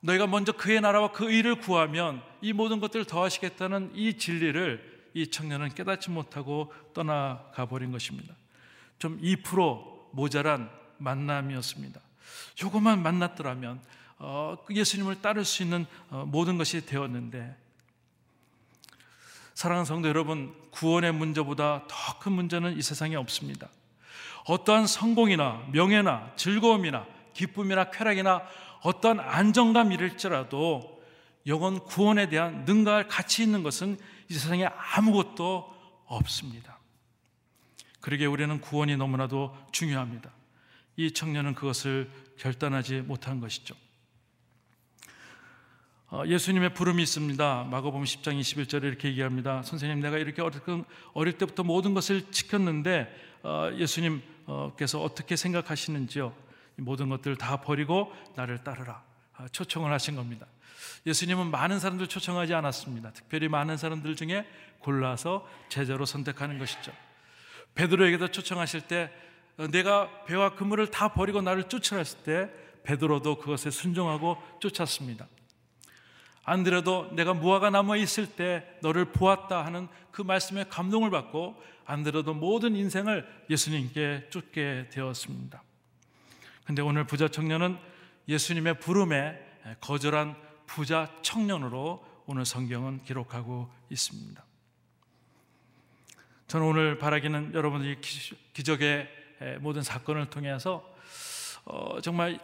[0.00, 5.70] 너희가 먼저 그의 나라와 그 의를 구하면 이 모든 것들을 더하시겠다는 이 진리를 이 청년은
[5.74, 8.34] 깨닫지 못하고 떠나가 버린 것입니다.
[8.98, 12.00] 좀 2% 모자란 만남이었습니다.
[12.62, 13.80] 요것만 만났더라면
[14.18, 17.56] 어, 그 예수님을 따를 수 있는 어, 모든 것이 되었는데
[19.54, 23.68] 사랑하는 성도 여러분 구원의 문제보다 더 큰 문제는 이 세상에 없습니다.
[24.46, 28.42] 어떠한 성공이나 명예나 즐거움이나 기쁨이나 쾌락이나
[28.82, 31.02] 어떠한 안정감이랄지라도
[31.46, 35.74] 영원 구원에 대한 능가할 가치 있는 것은 이 세상에 아무것도
[36.06, 36.78] 없습니다.
[38.00, 40.30] 그러게 우리는 구원이 너무나도 중요합니다.
[40.96, 43.74] 이 청년은 그것을 결단하지 못한 것이죠.
[46.10, 47.64] 어, 예수님의 부름이 있습니다.
[47.64, 49.62] 마가복음 10장 21절에 이렇게 얘기합니다.
[49.62, 50.42] 선생님, 내가 이렇게
[51.12, 56.34] 어릴 때부터 모든 것을 지켰는데 어, 예수님께서 어떻게 생각하시는지요?
[56.76, 59.04] 모든 것들 다 버리고 나를 따르라.
[59.38, 60.46] 아, 초청을 하신 겁니다.
[61.06, 63.12] 예수님은 많은 사람들 초청하지 않았습니다.
[63.12, 64.46] 특별히 많은 사람들 중에
[64.80, 66.92] 골라서 제자로 선택하는 것이죠.
[67.74, 69.10] 베드로에게도 초청하실 때
[69.56, 72.50] 어, 내가 배와 그물을 다 버리고 나를 쫓아갔을 때
[72.82, 75.28] 베드로도 그것에 순종하고 쫓았습니다.
[76.44, 82.74] 안드레도 내가 무화과 나무에 있을 때 너를 보았다 하는 그 말씀에 감동을 받고 안드레도 모든
[82.74, 85.62] 인생을 예수님께 쫓게 되었습니다.
[86.64, 87.78] 근데 오늘 부자 청년은
[88.28, 89.38] 예수님의 부름에
[89.80, 90.36] 거절한
[90.66, 94.44] 부자 청년으로 오늘 성경은 기록하고 있습니다.
[96.46, 97.98] 저는 오늘 바라기는 여러분들이
[98.52, 99.08] 기적의
[99.60, 100.84] 모든 사건을 통해서
[101.64, 102.38] 어, 정말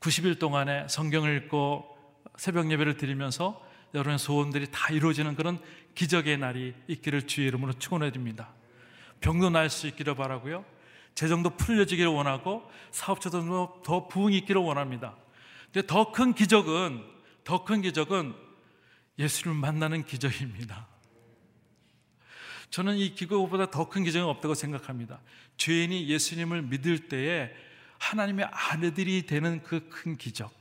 [0.00, 1.96] 90일 동안에 성경을 읽고
[2.36, 5.58] 새벽 예배를 드리면서 여러분의 소원들이 다 이루어지는 그런
[5.94, 8.50] 기적의 날이 있기를 주의 이름으로 축원해 드립니다.
[9.20, 10.64] 병도 날 수 있기를 바라고요.
[11.16, 15.16] 재정도 풀려지기를 원하고 사업자도 더 부흥이 있기를 원합니다.
[15.72, 17.02] 근데 더 큰 기적은
[17.42, 18.34] 더 큰 기적은
[19.18, 20.86] 예수를 만나는 기적입니다.
[22.70, 25.20] 저는 이 기적보다 더 큰 기적은 없다고 생각합니다.
[25.56, 27.50] 죄인이 예수님을 믿을 때에
[27.98, 30.52] 하나님의 아내들이 되는 그 큰 기적.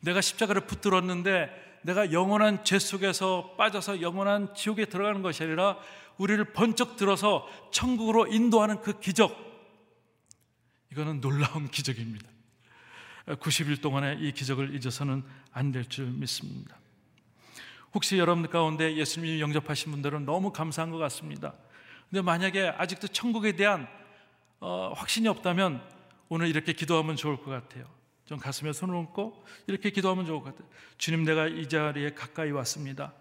[0.00, 5.78] 내가 십자가를 붙들었는데 내가 영원한 죄 속에서 빠져서 영원한 지옥에 들어가는 것이 아니라
[6.16, 9.47] 우리를 번쩍 들어서 천국으로 인도하는 그 기적.
[10.92, 12.26] 이거는 놀라운 기적입니다.
[13.26, 15.22] 90일 동안에 이 기적을 잊어서는
[15.52, 16.76] 안 될 줄 믿습니다.
[17.94, 21.54] 혹시 여러분 가운데 예수님 영접하신 분들은 너무 감사한 것 같습니다.
[22.08, 23.88] 근데 만약에 아직도 천국에 대한
[24.60, 25.82] 어, 확신이 없다면
[26.28, 27.84] 오늘 이렇게 기도하면 좋을 것 같아요.
[28.26, 30.68] 좀 가슴에 손을 얹고 이렇게 기도하면 좋을 것 같아요.
[30.98, 33.12] 주님, 내가 이 자리에 가까이 왔습니다.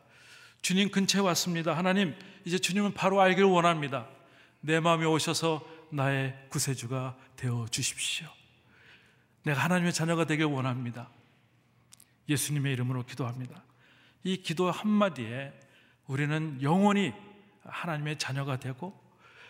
[0.62, 1.78] 주님 근처에 왔습니다.
[1.78, 2.14] 하나님,
[2.44, 4.08] 이제 주님은 바로 알기를 원합니다.
[4.60, 8.28] 내 마음에 오셔서 나의 구세주가 되어 주십시오.
[9.44, 11.10] 내가 하나님의 자녀가 되길 원합니다.
[12.30, 13.64] 예수님의 이름으로 기도합니다.
[14.24, 15.54] 이 기도 한마디에
[16.08, 17.14] 우리는 영원히
[17.64, 19.00] 하나님의 자녀가 되고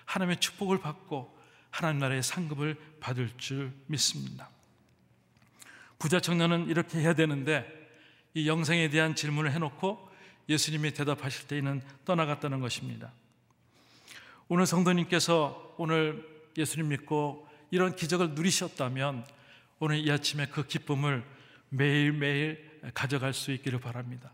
[0.05, 1.35] 하나님의 축복을 받고
[1.69, 4.49] 하나님 나라의 상급을 받을 줄 믿습니다.
[5.99, 7.65] 부자 청년은 이렇게 해야 되는데
[8.33, 10.07] 이 영생에 대한 질문을 해놓고
[10.49, 13.11] 예수님이 대답하실 때에는 떠나갔다는 것입니다.
[14.49, 16.25] 오늘 성도님께서 오늘
[16.57, 19.25] 예수님 믿고 이런 기적을 누리셨다면
[19.79, 21.23] 오늘 이 아침에 그 기쁨을
[21.69, 24.31] 매일매일 가져갈 수 있기를 바랍니다.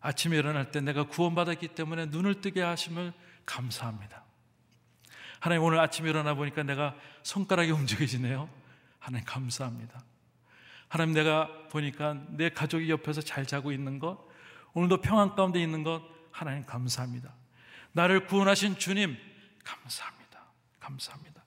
[0.00, 3.14] 아침에 일어날 때 내가 구원받았기 때문에 눈을 뜨게 하심을
[3.46, 4.22] 감사합니다.
[5.40, 8.50] 하나님 오늘 아침에 일어나 보니까 내가 손가락이 움직여지네요.
[8.98, 10.04] 하나님 감사합니다.
[10.88, 14.18] 하나님 내가 보니까 내 가족이 옆에서 잘 자고 있는 것,
[14.74, 17.32] 오늘도 평안 가운데 있는 것, 하나님 감사합니다.
[17.94, 19.16] 나를 구원하신 주님,
[19.62, 20.40] 감사합니다.
[20.80, 21.44] 감사합니다.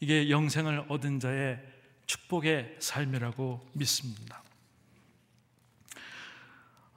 [0.00, 1.60] 이게 영생을 얻은 자의
[2.06, 4.42] 축복의 삶이라고 믿습니다.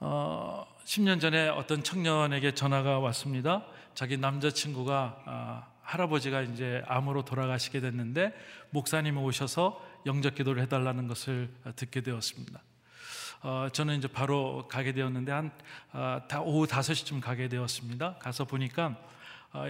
[0.00, 3.64] 어, 10년 전에 어떤 청년에게 전화가 왔습니다.
[3.94, 8.34] 자기 남자친구가 아, 할아버지가 이제 암으로 돌아가시게 됐는데
[8.70, 12.60] 목사님이 오셔서 영적 기도를 해달라는 것을 듣게 되었습니다.
[13.44, 15.50] 어, 저는 이제 바로 가게 되었는데 한
[15.92, 18.14] 어, 오후 5시쯤 가게 되었습니다.
[18.14, 18.96] 가서 보니까
[19.52, 19.66] 어,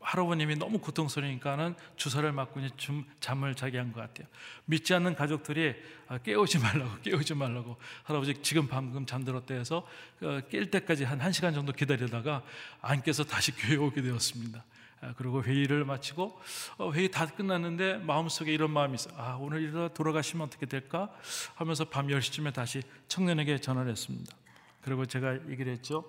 [0.00, 4.26] 할아버님이 너무 고통스러우니까는 주사를 맞고 좀 잠을 자게 한 것 같아요.
[4.64, 5.76] 믿지 않는 가족들이
[6.08, 9.86] 아, 깨우지 말라고 깨우지 말라고 할아버지 지금 방금 잠들었대 해서
[10.20, 12.42] 어, 깰 때까지 한 1시간 정도 기다리다가
[12.80, 14.64] 안 깨서 다시 교회 오게 되었습니다.
[15.00, 16.40] 아, 그리고 회의를 마치고
[16.78, 19.10] 어, 회의 다 끝났는데 마음속에 이런 마음이 있어.
[19.16, 21.12] 아, 오늘 이러다 돌아가시면 어떻게 될까?
[21.54, 24.34] 하면서 밤 10시쯤에 다시 청년에게 전화를 했습니다.
[24.82, 26.04] 그리고 제가 얘기를 했죠.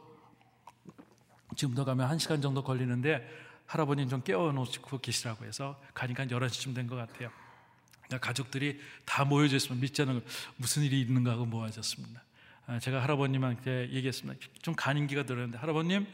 [1.56, 3.28] 지금도 가면 1시간 정도 걸리는데
[3.66, 7.30] 할아버님 좀 깨워놓고 계시라고 해서 가니까 11시쯤 된 것 같아요.
[8.22, 10.24] 가족들이 다 모여져 있으면 믿지 않는
[10.56, 12.24] 무슨 일이 있는가 하고 모아졌습니다.
[12.66, 14.40] 아, 제가 할아버님한테 얘기했습니다.
[14.64, 16.08] 좀 간인기가 들었는데 할아버님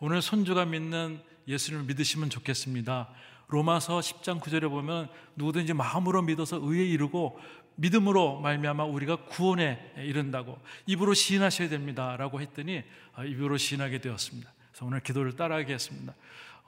[0.00, 3.08] 오늘 손주가 믿는 예수님을 믿으시면 좋겠습니다.
[3.48, 7.38] 로마서 10장 9절에 보면 누구든지 마음으로 믿어서 의에 이르고
[7.74, 12.82] 믿음으로 말미암아 우리가 구원에 이른다고 입으로 시인하셔야 됩니다라고 했더니
[13.14, 14.52] 아, 입으로 시인하게 되었습니다.
[14.70, 16.14] 그래서 오늘 기도를 따라하겠습니다.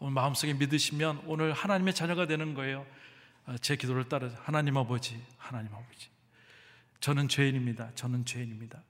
[0.01, 2.85] 오늘 마음속에 믿으시면 오늘 하나님의 자녀가 되는 거예요.
[3.47, 6.09] 아, 제 기도를 따라 하나님 아버지, 하나님 아버지.
[7.01, 7.93] 저는 죄인입니다.
[7.95, 8.83] 저는 죄인입니다.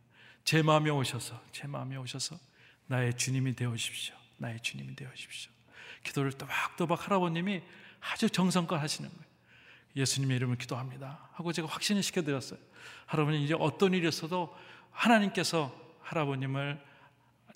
[0.44, 2.38] 제 마음에 오셔서 제 마음에 오셔서
[2.86, 4.14] 나의 주님이 되어 주십시오.
[4.38, 5.51] 나의 주님이 되어 주십시오.
[6.02, 7.62] 기도를 또박또박 할아버님이
[8.00, 9.24] 아주 정성껏 하시는 거예요.
[9.96, 11.28] 예수님의 이름을 기도합니다.
[11.32, 12.58] 하고 제가 확신을 시켜드렸어요.
[13.06, 14.56] 할아버님 이제 어떤 일이 있어도
[14.90, 16.82] 하나님께서 할아버님을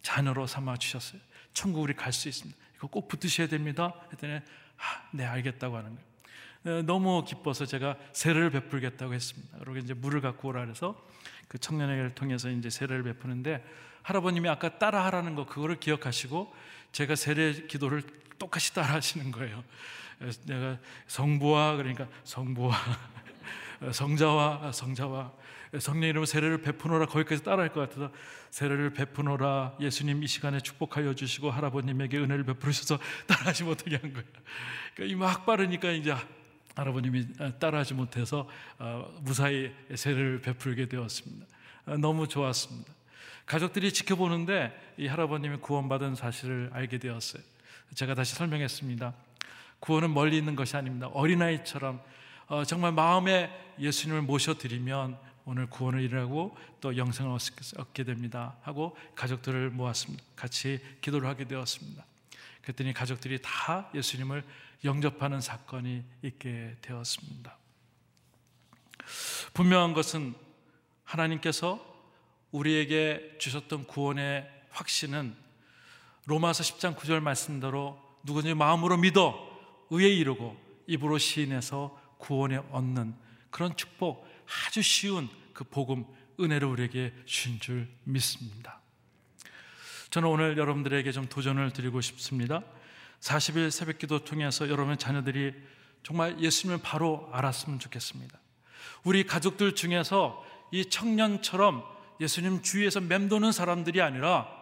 [0.02, 1.20] 자녀로 삼아 주셨어요.
[1.54, 2.58] 천국으로 갈수 있습니다.
[2.76, 3.94] 이거 꼭 붙으셔야 됩니다.
[4.12, 6.78] 했더니 아, 네 알겠다고 하는 거예요.
[6.78, 9.58] 어, 너무 기뻐서 제가 세례를 베풀겠다고 했습니다.
[9.58, 11.00] 그리고 이제 물을 갖고 오라 그래서
[11.48, 13.64] 그 청년회를 통해서 이제 세례를 베푸는데
[14.02, 16.54] 할아버님이 아까 따라하라는 거 그거를 기억하시고
[16.92, 18.02] 제가 세례 기도를
[18.38, 19.64] 똑같이 따라 하시는 거예요.
[20.44, 22.74] 내가 성부와 그러니까 성부와
[23.92, 25.32] 성자와 성자와
[25.80, 28.10] 성령 이름으로 세례를 베푸노라 거기까지 따라할 것 같아서
[28.50, 34.26] 세례를 베푸노라 예수님 이 시간에 축복하여 주시고 할아버님에게 은혜를 베풀으셔서 따라하지 못하게 한 거예요.
[34.94, 36.14] 그러니까 막 빠르니까 이제
[36.74, 37.26] 할아버님이
[37.58, 41.46] 따라하지 못해서 어, 무사히 세례를 베풀게 되었습니다.
[41.86, 42.92] 어, 너무 좋았습니다.
[43.44, 47.42] 가족들이 지켜보는데 이 할아버님이 구원받은 사실을 알게 되었어요.
[47.94, 49.14] 제가 다시 설명했습니다.
[49.80, 51.08] 구원은 멀리 있는 것이 아닙니다.
[51.08, 52.02] 어린아이처럼
[52.48, 57.36] 어, 정말 마음에 예수님을 모셔드리면 오늘 구원을 이루고 또 영생을
[57.78, 58.56] 얻게 됩니다.
[58.62, 60.24] 하고 가족들을 모았습니다.
[60.34, 62.04] 같이 기도를 하게 되었습니다.
[62.62, 64.42] 그랬더니 가족들이 다 예수님을
[64.84, 67.56] 영접하는 사건이 있게 되었습니다.
[69.54, 70.34] 분명한 것은
[71.04, 71.80] 하나님께서
[72.50, 75.36] 우리에게 주셨던 구원의 확신은
[76.26, 79.34] 로마서 10장 9절 말씀대로 누구든지 마음으로 믿어
[79.90, 80.56] 의에 이르고
[80.86, 83.14] 입으로 시인해서 구원에 얻는
[83.50, 84.26] 그런 축복
[84.66, 86.04] 아주 쉬운 그 복음
[86.38, 88.80] 은혜를 우리에게 주신 줄 믿습니다.
[90.10, 92.62] 저는 오늘 여러분들에게 좀 도전을 드리고 싶습니다.
[93.20, 95.54] 40일 새벽 기도 통해서 여러분의 자녀들이
[96.02, 98.38] 정말 예수님을 바로 알았으면 좋겠습니다.
[99.04, 101.84] 우리 가족들 중에서 이 청년처럼
[102.20, 104.55] 예수님 주위에서 맴도는 사람들이 아니라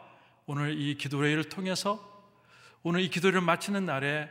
[0.46, 2.12] 오늘 이 기도회를 통해서
[2.82, 4.30] 오늘 이 기도를 마치는 날에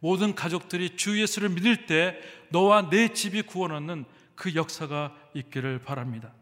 [0.00, 2.18] 모든 가족들이 주 예수를 믿을 때
[2.50, 4.04] 너와 내 집이 구원 얻는
[4.34, 6.32] 그 역사가 있기를 바랍니다.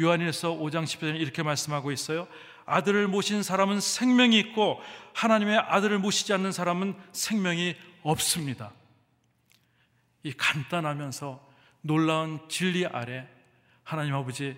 [0.00, 2.26] 요한일서 5장 10절에 이렇게 말씀하고 있어요.
[2.64, 4.80] 아들을 모신 사람은 생명이 있고
[5.14, 8.72] 하나님의 아들을 모시지 않는 사람은 생명이 없습니다.
[10.24, 11.46] 이 간단하면서
[11.82, 13.28] 놀라운 진리 아래
[13.84, 14.56] 하나님 아버지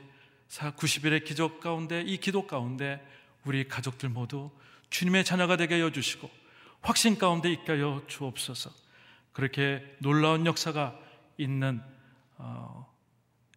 [0.48, 3.06] 90일의 기적 가운데 이 기도 가운데
[3.48, 4.50] 우리 가족들 모두
[4.90, 6.30] 주님의 자녀가 되게 하여 주시고
[6.82, 8.70] 확신 가운데 있게 하여 주옵소서.
[9.32, 10.94] 그렇게 놀라운 역사가
[11.38, 11.80] 있는
[12.36, 12.86] 어,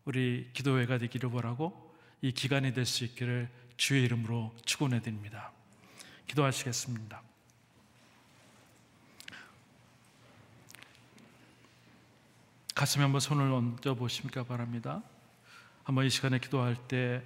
[0.05, 5.51] 우리 기도회가 되기를 바라고 이 기간이 될 수 있기를 주의 이름으로 축원해 드립니다.
[6.27, 7.21] 기도하시겠습니다.
[12.73, 15.03] 가슴에 한번 손을 얹어 보십니까 바랍니다.
[15.83, 17.21] 한번 이 시간에 기도할 때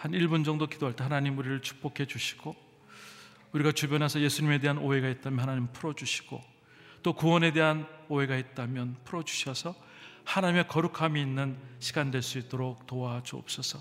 [0.00, 2.56] 한 1분 정도 기도할 때 하나님 우리를 축복해 주시고
[3.52, 6.42] 우리가 주변에서 예수님에 대한 오해가 있다면 하나님 풀어 주시고
[7.02, 9.74] 또 구원에 대한 오해가 있다면 풀어 주셔서
[10.24, 13.78] 하나님의 거룩함이 있는 시간 될 수 있도록 도와주옵소서.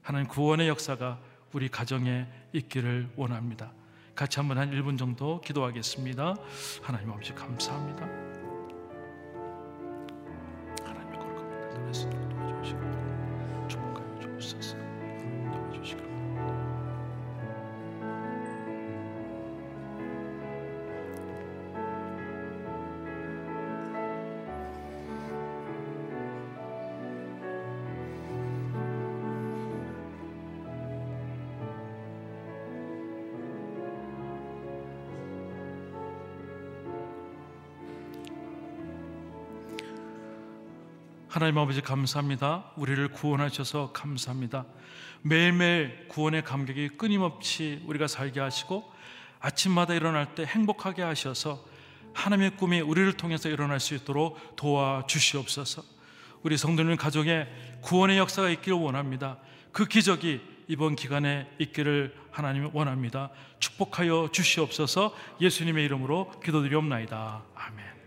[0.00, 1.20] 하나님 구원의 역사가
[1.52, 3.70] 우리 가정에 있기를 원합니다.
[4.14, 6.34] 같이 한번 한 1분 정도 기도하겠습니다.
[6.80, 8.06] 하나님 아버지 감사합니다.
[10.82, 12.27] 하나님의 거룩함을 도와주시고
[41.38, 42.64] 하나님 아버지 감사합니다.
[42.74, 44.66] 우리를 구원하셔서 감사합니다.
[45.22, 48.92] 매일매일 구원의 감격이 끊임없이 우리가 살게 하시고
[49.38, 51.64] 아침마다 일어날 때 행복하게 하셔서
[52.12, 55.84] 하나님의 꿈이 우리를 통해서 일어날 수 있도록 도와주시옵소서.
[56.42, 57.46] 우리 성도님 가정에
[57.82, 59.38] 구원의 역사가 있기를 원합니다.
[59.70, 63.30] 그 기적이 이번 기간에 있기를 하나님 원합니다.
[63.60, 65.14] 축복하여 주시옵소서.
[65.40, 67.44] 예수님의 이름으로 기도드리옵나이다.
[67.54, 67.97] 아멘.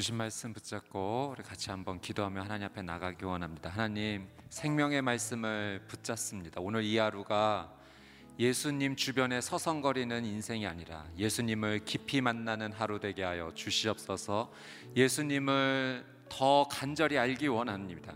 [0.00, 3.68] 주신 말씀 붙잡고 우리 같이 한번 기도하며 하나님 앞에 나가기 원합니다.
[3.68, 6.62] 하나님 생명의 말씀을 붙잡습니다.
[6.62, 7.70] 오늘 이 하루가
[8.38, 14.50] 예수님 주변에 서성거리는 인생이 아니라 예수님을 깊이 만나는 하루 되게 하여 주시옵소서.
[14.96, 18.14] 예수님을 더 간절히 알기 원합니다.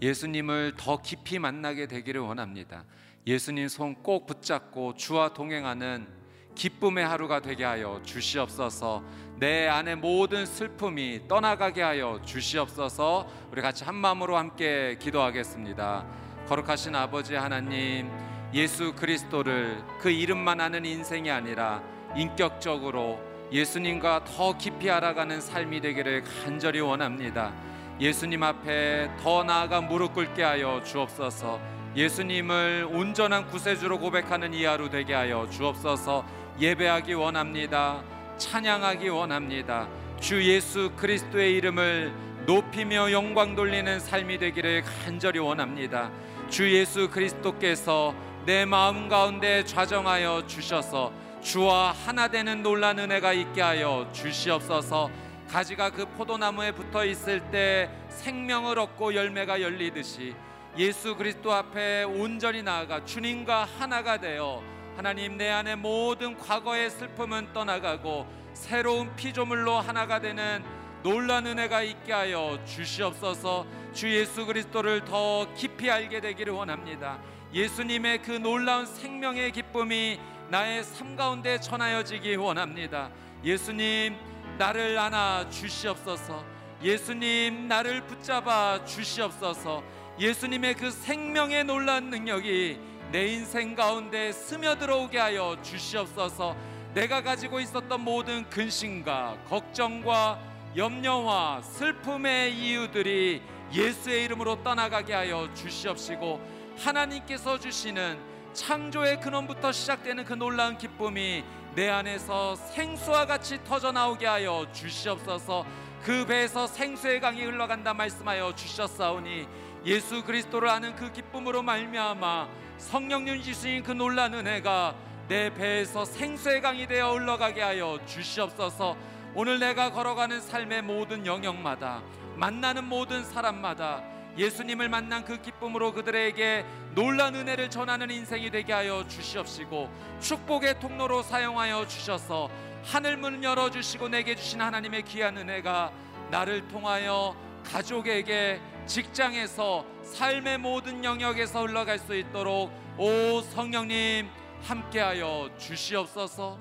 [0.00, 2.86] 예수님을 더 깊이 만나게 되기를 원합니다.
[3.26, 6.08] 예수님 손 꼭 붙잡고 주와 동행하는
[6.54, 9.04] 기쁨의 하루가 되게 하여 주시옵소서.
[9.38, 13.28] 내 안의 모든 슬픔이 떠나가게 하여 주시옵소서.
[13.52, 16.04] 우리 같이 한 마음으로 함께 기도하겠습니다.
[16.48, 18.10] 거룩하신 아버지 하나님
[18.52, 21.80] 예수 그리스도를 그 이름만 아는 인생이 아니라
[22.16, 23.20] 인격적으로
[23.52, 27.52] 예수님과 더 깊이 알아가는 삶이 되기를 간절히 원합니다.
[28.00, 31.60] 예수님 앞에 더 나아가 무릎 꿇게 하여 주옵소서.
[31.94, 36.24] 예수님을 온전한 구세주로 고백하는 이 하루 되게 하여 주옵소서.
[36.58, 38.02] 예배하기 원합니다.
[38.38, 39.88] 찬양하기 원합니다.
[40.20, 42.12] 주 예수 그리스도의 이름을
[42.46, 46.10] 높이며 영광 돌리는 삶이 되기를 간절히 원합니다.
[46.48, 48.14] 주 예수 그리스도께서
[48.46, 51.12] 내 마음 가운데 좌정하여 주셔서
[51.42, 55.10] 주와 하나 되는 놀란 은혜가 있게 하여 주시옵소서.
[55.50, 60.34] 가지가 그 포도나무에 붙어 있을 때 생명을 얻고 열매가 열리듯이
[60.76, 64.62] 예수 그리스도 앞에 온전히 나아가 주님과 하나가 되어
[64.98, 70.64] 하나님 내 안에 모든 과거의 슬픔은 떠나가고 새로운 피조물로 하나가 되는
[71.04, 73.64] 놀란 은혜가 있게 하여 주시옵소서.
[73.92, 77.20] 주 예수 그리스도를 더 깊이 알게 되기를 원합니다.
[77.54, 80.18] 예수님의 그 놀라운 생명의 기쁨이
[80.48, 83.10] 나의 삶 가운데 전하여지기 원합니다.
[83.44, 84.16] 예수님
[84.58, 86.44] 나를 안아 주시옵소서.
[86.82, 89.80] 예수님 나를 붙잡아 주시옵소서.
[90.18, 96.54] 예수님의 그 생명의 놀란 능력이 내 인생 가운데 스며들어오게 하여 주시옵소서.
[96.92, 100.38] 내가 가지고 있었던 모든 근심과 걱정과
[100.76, 103.40] 염려와 슬픔의 이유들이
[103.72, 106.40] 예수의 이름으로 떠나가게 하여 주시옵시고
[106.78, 108.18] 하나님께서 주시는
[108.52, 111.44] 창조의 근원부터 시작되는 그 놀라운 기쁨이
[111.74, 115.64] 내 안에서 생수와 같이 터져 나오게 하여 주시옵소서.
[116.02, 119.46] 그 배에서 생수의 강이 흘러간다 말씀하여 주셨사오니
[119.86, 124.94] 예수 그리스도를 아는 그 기쁨으로 말미암아 성령님 주신 그 놀란 은혜가
[125.28, 128.96] 내 배에서 생수의 강이 되어 흘러가게 하여 주시옵소서.
[129.34, 132.02] 오늘 내가 걸어가는 삶의 모든 영역마다
[132.36, 134.02] 만나는 모든 사람마다
[134.38, 136.64] 예수님을 만난 그 기쁨으로 그들에게
[136.94, 142.48] 놀란 은혜를 전하는 인생이 되게 하여 주시옵시고 축복의 통로로 사용하여 주셔서
[142.84, 145.92] 하늘 문 열어 주시고 내게 주신 하나님의 귀한 은혜가
[146.30, 147.36] 나를 통하여
[147.72, 154.26] 가족에게 직장에서 삶의 모든 영역에서 흘러갈 수 있도록 오 성령님
[154.62, 156.58] 함께하여 주시옵소서.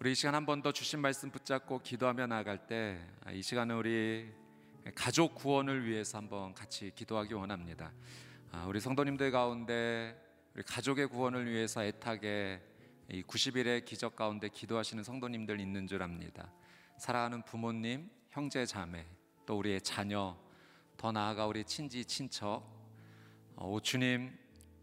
[0.00, 2.98] 우리 이 시간 한 번 더 주신 말씀 붙잡고 기도하며 나아갈 때
[3.32, 4.30] 이 시간은 우리
[4.94, 7.92] 가족 구원을 위해서 한번 같이 기도하기 원합니다.
[8.52, 10.14] 아, 우리 성도님들 가운데
[10.54, 12.60] 우리 가족의 구원을 위해서 애타게
[13.10, 16.52] 이 90일의 기적 가운데 기도하시는 성도님들 있는 줄 압니다.
[16.98, 19.06] 사랑하는 부모님, 형제 자매,
[19.46, 20.36] 또 우리의 자녀,
[20.96, 22.64] 더 나아가 우리 친지 친척,
[23.54, 24.36] 어, 오 주님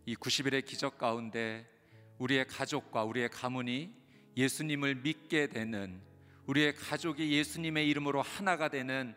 [0.05, 1.69] 이 90일의 기적 가운데
[2.17, 3.93] 우리의 가족과 우리의 가문이
[4.37, 6.01] 예수님을 믿게 되는
[6.45, 9.13] 우리의 가족이 예수님의 이름으로 하나가 되는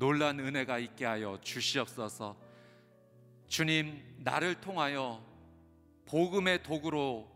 [0.00, 2.36] 놀란 은혜가 있게 하여 주시옵소서.
[3.46, 5.24] 주님, 나를 통하여
[6.06, 7.30] 복음의 도구로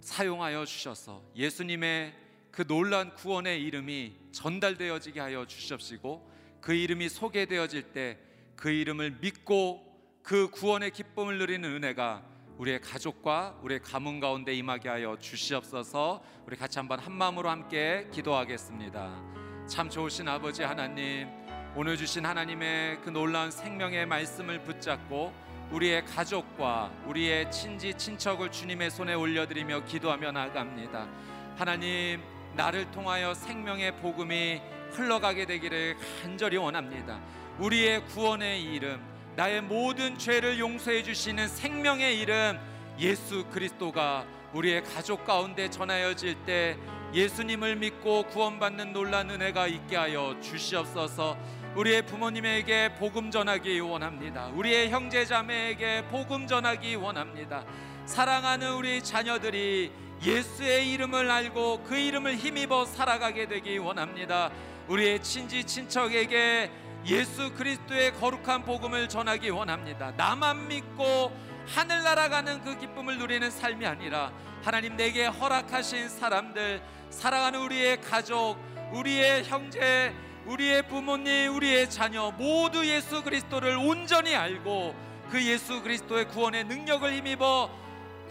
[0.00, 2.21] 사용하여 주셔서 예수님의
[2.52, 6.30] 그 놀란 구원의 이름이 전달되어지게 하여 주시옵시고
[6.60, 8.32] 그 이름이 소개되어질 때
[8.62, 9.82] 그 이름을 믿고
[10.22, 12.22] 그 구원의 기쁨을 누리는 은혜가
[12.58, 16.22] 우리의 가족과 우리의 가문 가운데 임하게 하여 주시옵소서.
[16.46, 19.20] 우리 같이 한번 한 마음으로 함께 기도하겠습니다.
[19.66, 21.26] 참 좋으신 아버지 하나님,
[21.74, 25.32] 오늘 주신 하나님의 그 놀라운 생명의 말씀을 붙잡고
[25.72, 31.08] 우리의 가족과 우리의 친지 친척을 주님의 손에 올려드리며 기도하며 나갑니다.
[31.56, 32.22] 하나님,
[32.54, 34.60] 나를 통하여 생명의 복음이
[34.92, 37.20] 흘러가게 되기를 간절히 원합니다.
[37.58, 39.00] 우리의 구원의 이름,
[39.36, 42.58] 나의 모든 죄를 용서해 주시는 생명의 이름
[42.98, 46.76] 예수 그리스도가 우리의 가족 가운데 전하여질 때
[47.14, 51.36] 예수님을 믿고 구원받는 놀란 은혜가 있게 하여 주시옵소서.
[51.74, 54.48] 우리의 부모님에게 복음 전하기 원합니다.
[54.48, 57.64] 우리의 형제 자매에게 복음 전하기 원합니다.
[58.04, 59.90] 사랑하는 우리 자녀들이
[60.24, 64.50] 예수의 이름을 알고 그 이름을 힘입어 살아가게 되기 원합니다.
[64.86, 66.70] 우리의 친지 친척에게
[67.06, 70.12] 예수 그리스도의 거룩한 복음을 전하기 원합니다.
[70.12, 71.32] 나만 믿고
[71.66, 78.56] 하늘나라 가는 그 기쁨을 누리는 삶이 아니라 하나님 내게 허락하신 사람들, 사랑하는 우리의 가족,
[78.92, 80.14] 우리의 형제,
[80.46, 84.94] 우리의 부모님, 우리의 자녀 모두 예수 그리스도를 온전히 알고
[85.30, 87.81] 그 예수 그리스도의 구원의 능력을 힘입어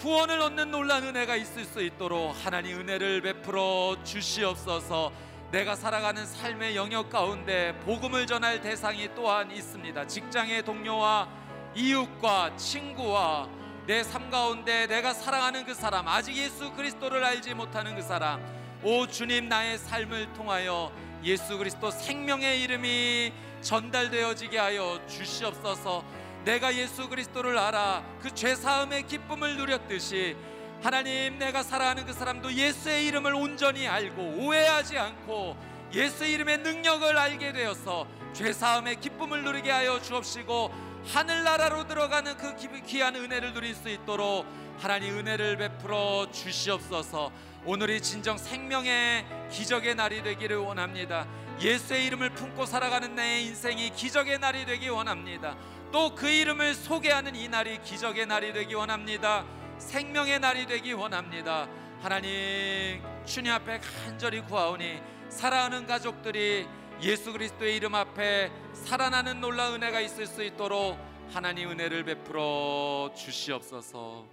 [0.02, 5.12] 구원을 얻는 놀란 은혜가 있을 수 있도록 하나님 은혜를 베풀어 주시옵소서.
[5.52, 10.08] 내가 살아가는 삶의 영역 가운데 복음을 전할 대상이 또한 있습니다.
[10.08, 11.28] 직장의 동료와
[11.76, 13.48] 이웃과 친구와
[13.86, 18.44] 내 삶 가운데 내가 사랑하는 그 사람, 아직 예수 그리스도를 알지 못하는 그 사람,
[18.82, 20.92] 오 주님 나의 삶을 통하여
[21.24, 23.32] 예수 그리스도 생명의 이름이
[23.62, 26.04] 전달되어지게 하여 주시옵소서.
[26.44, 30.36] 내가 예수 그리스도를 알아 그 죄사함의 기쁨을 누렸듯이
[30.82, 35.56] 하나님 내가 사랑하는 그 사람도 예수의 이름을 온전히 알고 오해하지 않고
[35.94, 43.54] 예수의 이름의 능력을 알게 되어서 죄사함의 기쁨을 누리게 하여 주옵시고 하늘나라로 들어가는 그 귀한 은혜를
[43.54, 44.46] 누릴 수 있도록
[44.80, 47.32] 하나님 은혜를 베풀어 주시옵소서.
[47.66, 51.28] 오늘이 진정 생명의 기적의 날이 되기를 원합니다.
[51.62, 55.56] 예수의 이름을 품고 살아가는 내 인생이 기적의 날이 되기 원합니다
[55.92, 59.46] 또 그 이름을 소개하는 이 날이 기적의 날이 되기 원합니다
[59.78, 61.68] 생명의 날이 되기 원합니다.
[62.02, 66.68] 하나님 주님 앞에 간절히 구하오니 사랑하는 가족들이
[67.02, 70.98] 예수 그리스도의 이름 앞에 살아나는 놀라운 은혜가 있을 수 있도록
[71.34, 74.26] 하나님 은혜를 베풀어 주시옵소서.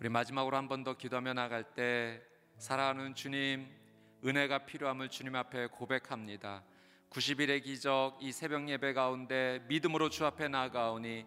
[0.00, 2.22] 우리 마지막으로 한 번 더 기도하며 나갈 때
[2.56, 3.68] 사랑하는 주님
[4.24, 6.62] 은혜가 필요함을 주님 앞에 고백합니다.
[7.10, 11.24] 90일의 기적 이 새벽 예배 가운데 믿음으로 주 앞에 나아가오니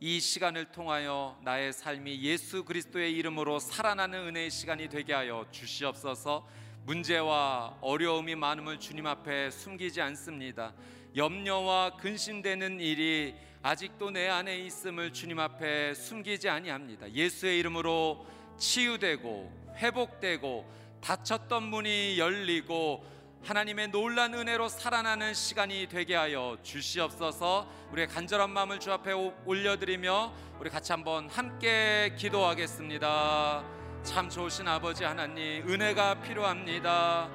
[0.00, 6.46] 이 시간을 통하여 나의 삶이 예수 그리스도의 이름으로 살아나는 은혜의 시간이 되게 하여 주시옵소서.
[6.84, 10.74] 문제와 어려움이 많음을 주님 앞에 숨기지 않습니다.
[11.16, 17.10] 염려와 근심되는 일이 아직도 내 안에 있음을 주님 앞에 숨기지 아니합니다.
[17.10, 18.26] 예수의 이름으로
[18.58, 23.11] 치유되고 회복되고 닫혔던 문이 열리고
[23.44, 27.66] 하나님의 놀란 은혜로 살아나는 시간이 되게 하여 주시옵소서.
[27.90, 29.12] 우리의 간절한 마음을 주 앞에
[29.44, 33.64] 올려드리며 우리 같이 한번 함께 기도하겠습니다.
[34.04, 37.28] 참 좋으신 아버지 하나님 은혜가 필요합니다.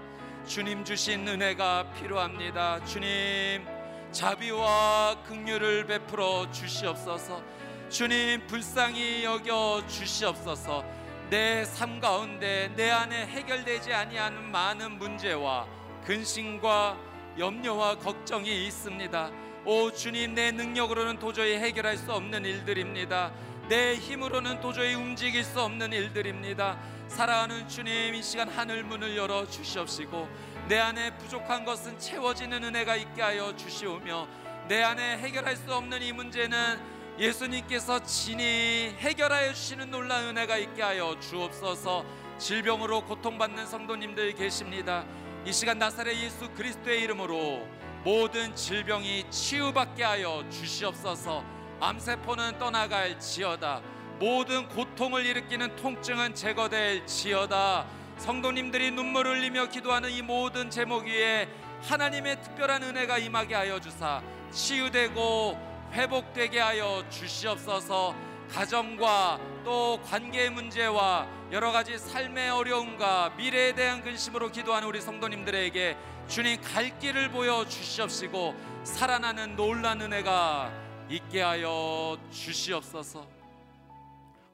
[0.48, 2.86] 주님 주신 은혜가 필요합니다.
[2.86, 3.68] 주님
[4.14, 7.44] 자비와 긍휼을 베풀어 주시옵소서.
[7.90, 10.86] 주님 불쌍히 여겨 주시옵소서.
[11.30, 15.68] 내 삶 가운데 내 안에 해결되지 아니하는 많은 문제와
[16.08, 16.98] 근심과
[17.38, 19.30] 염려와 걱정이 있습니다.
[19.66, 23.34] 오 주님 내 능력으로는 도저히 해결할 수 없는 일들입니다.
[23.68, 26.80] 내 힘으로는 도저히 움직일 수 없는 일들입니다.
[27.10, 30.30] 사랑하는 주님 이 시간 하늘 문을 열어 주시옵시고
[30.70, 34.30] 내 안에 부족한 것은 채워지는 은혜가 있게 하여 주시오며
[34.70, 36.80] 내 안에 해결할 수 없는 이 문제는
[37.20, 42.06] 예수님께서 친히 해결하여 주시는 놀라운 은혜가 있게 하여 주옵소서
[42.38, 45.04] 질병으로 고통받는 성도님들 계십니다.
[45.48, 47.66] 이 시간 나사렛 예수 그리스도의 이름으로
[48.04, 51.42] 모든 질병이 치유받게 하여 주시옵소서.
[51.80, 53.82] 암세포는 떠나갈 지어다.
[54.20, 57.86] 모든 고통을 일으키는 통증은 제거될 지어다.
[58.18, 61.48] 성도님들이 눈물을 흘리며 기도하는 이 모든 제목 위에
[61.82, 64.22] 하나님의 특별한 은혜가 임하게 하여 주사
[64.52, 65.58] 치유되고
[65.94, 68.14] 회복되게 하여 주시옵소서
[68.50, 76.62] 가정과 또 관계 문제와 여러 가지 삶의 어려움과 미래에 대한 근심으로 기도하는 우리 성도님들에게 주님
[76.62, 80.72] 갈 길을 보여 주시옵시고 살아나는 놀란 은혜가
[81.10, 83.28] 있게 하여 주시옵소서.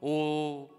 [0.02, 0.70] 오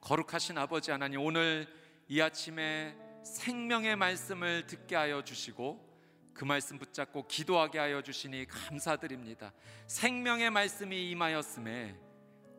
[0.00, 1.66] 거룩하신 아버지 하나님 오늘
[2.08, 2.94] 이 아침에
[3.24, 5.92] 생명의 말씀을 듣게 하여 주시고
[6.34, 9.52] 그 말씀 붙잡고 기도하게 하여 주시니 감사드립니다.
[9.86, 11.94] 생명의 말씀이 임하였음에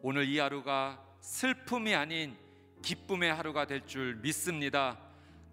[0.05, 2.35] 오늘 이 하루가 슬픔이 아닌
[2.81, 4.99] 기쁨의 하루가 될 줄 믿습니다.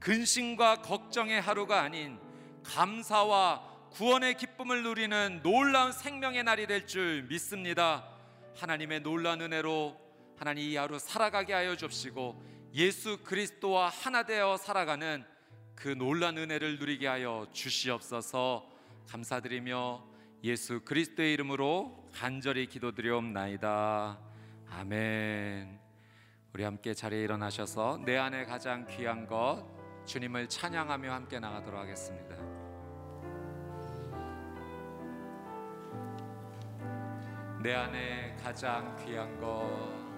[0.01, 2.19] 근심과 걱정의 하루가 아닌
[2.65, 8.05] 감사와 구원의 기쁨을 누리는 놀라운 생명의 날이 될 줄 믿습니다.
[8.57, 9.97] 하나님의 놀라운 은혜로
[10.37, 12.43] 하나님 이 하루 살아가게 하여 주옵시고
[12.75, 15.25] 예수 그리스도와 하나 되어 살아가는
[15.77, 18.69] 그 놀란 은혜를 누리게 하여 주시옵소서
[19.11, 20.05] 감사드리며
[20.43, 24.30] 예수 그리스도의 이름으로 간절히 기도드리옵나이다.
[24.71, 25.79] 아멘.
[26.53, 29.65] 우리 함께 자리에 일어나셔서 내 안에 가장 귀한 것
[30.07, 32.37] 주님을 찬양하며 함께 나가도록 하겠습니다.
[37.63, 40.11] 내 안에 가장 귀한 것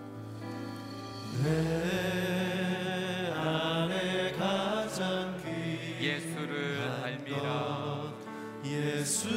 [1.41, 5.53] 내 안에 가장 귀한
[6.03, 8.13] 예수를 알미라
[8.65, 9.29] 예수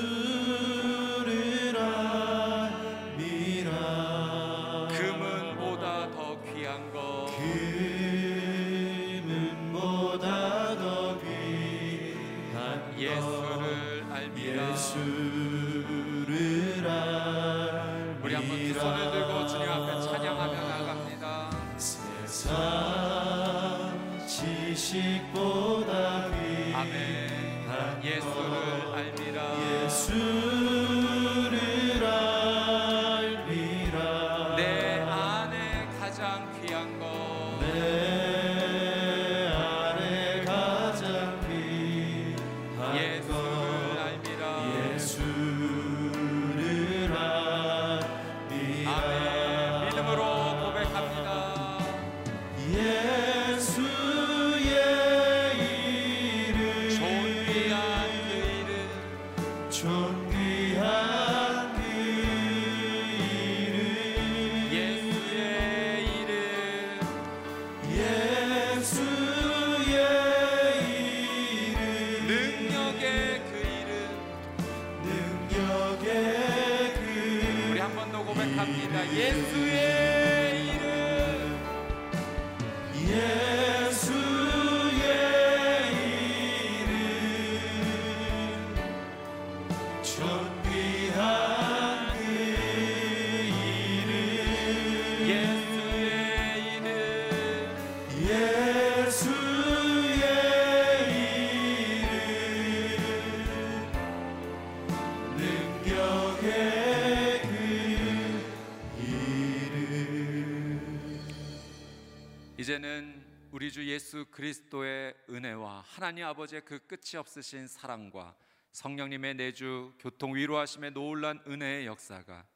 [113.75, 118.33] 주 예수 그리스도의 은혜와 하나님 아버지의 그 끝이 없으신 사랑과
[118.71, 122.47] 성령님의 내주 교통 위로하심의 놀란 은혜의 역사가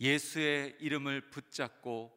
[0.00, 2.12] 예수의 이름을 붙잡고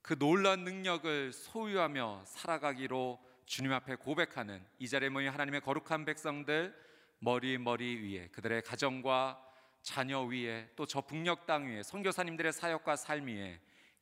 [0.00, 6.74] 그 놀란 능력을 소유하며 살아가기로 주님 앞에 고백하는 이 자리에 모인 하나님의 거룩한 백성들
[7.18, 9.38] 머리 머리 위에 그들의 가정과
[9.82, 13.60] 자녀 위에 또 저 북녘 땅 위에 선교사님들의 사역과 삶 위에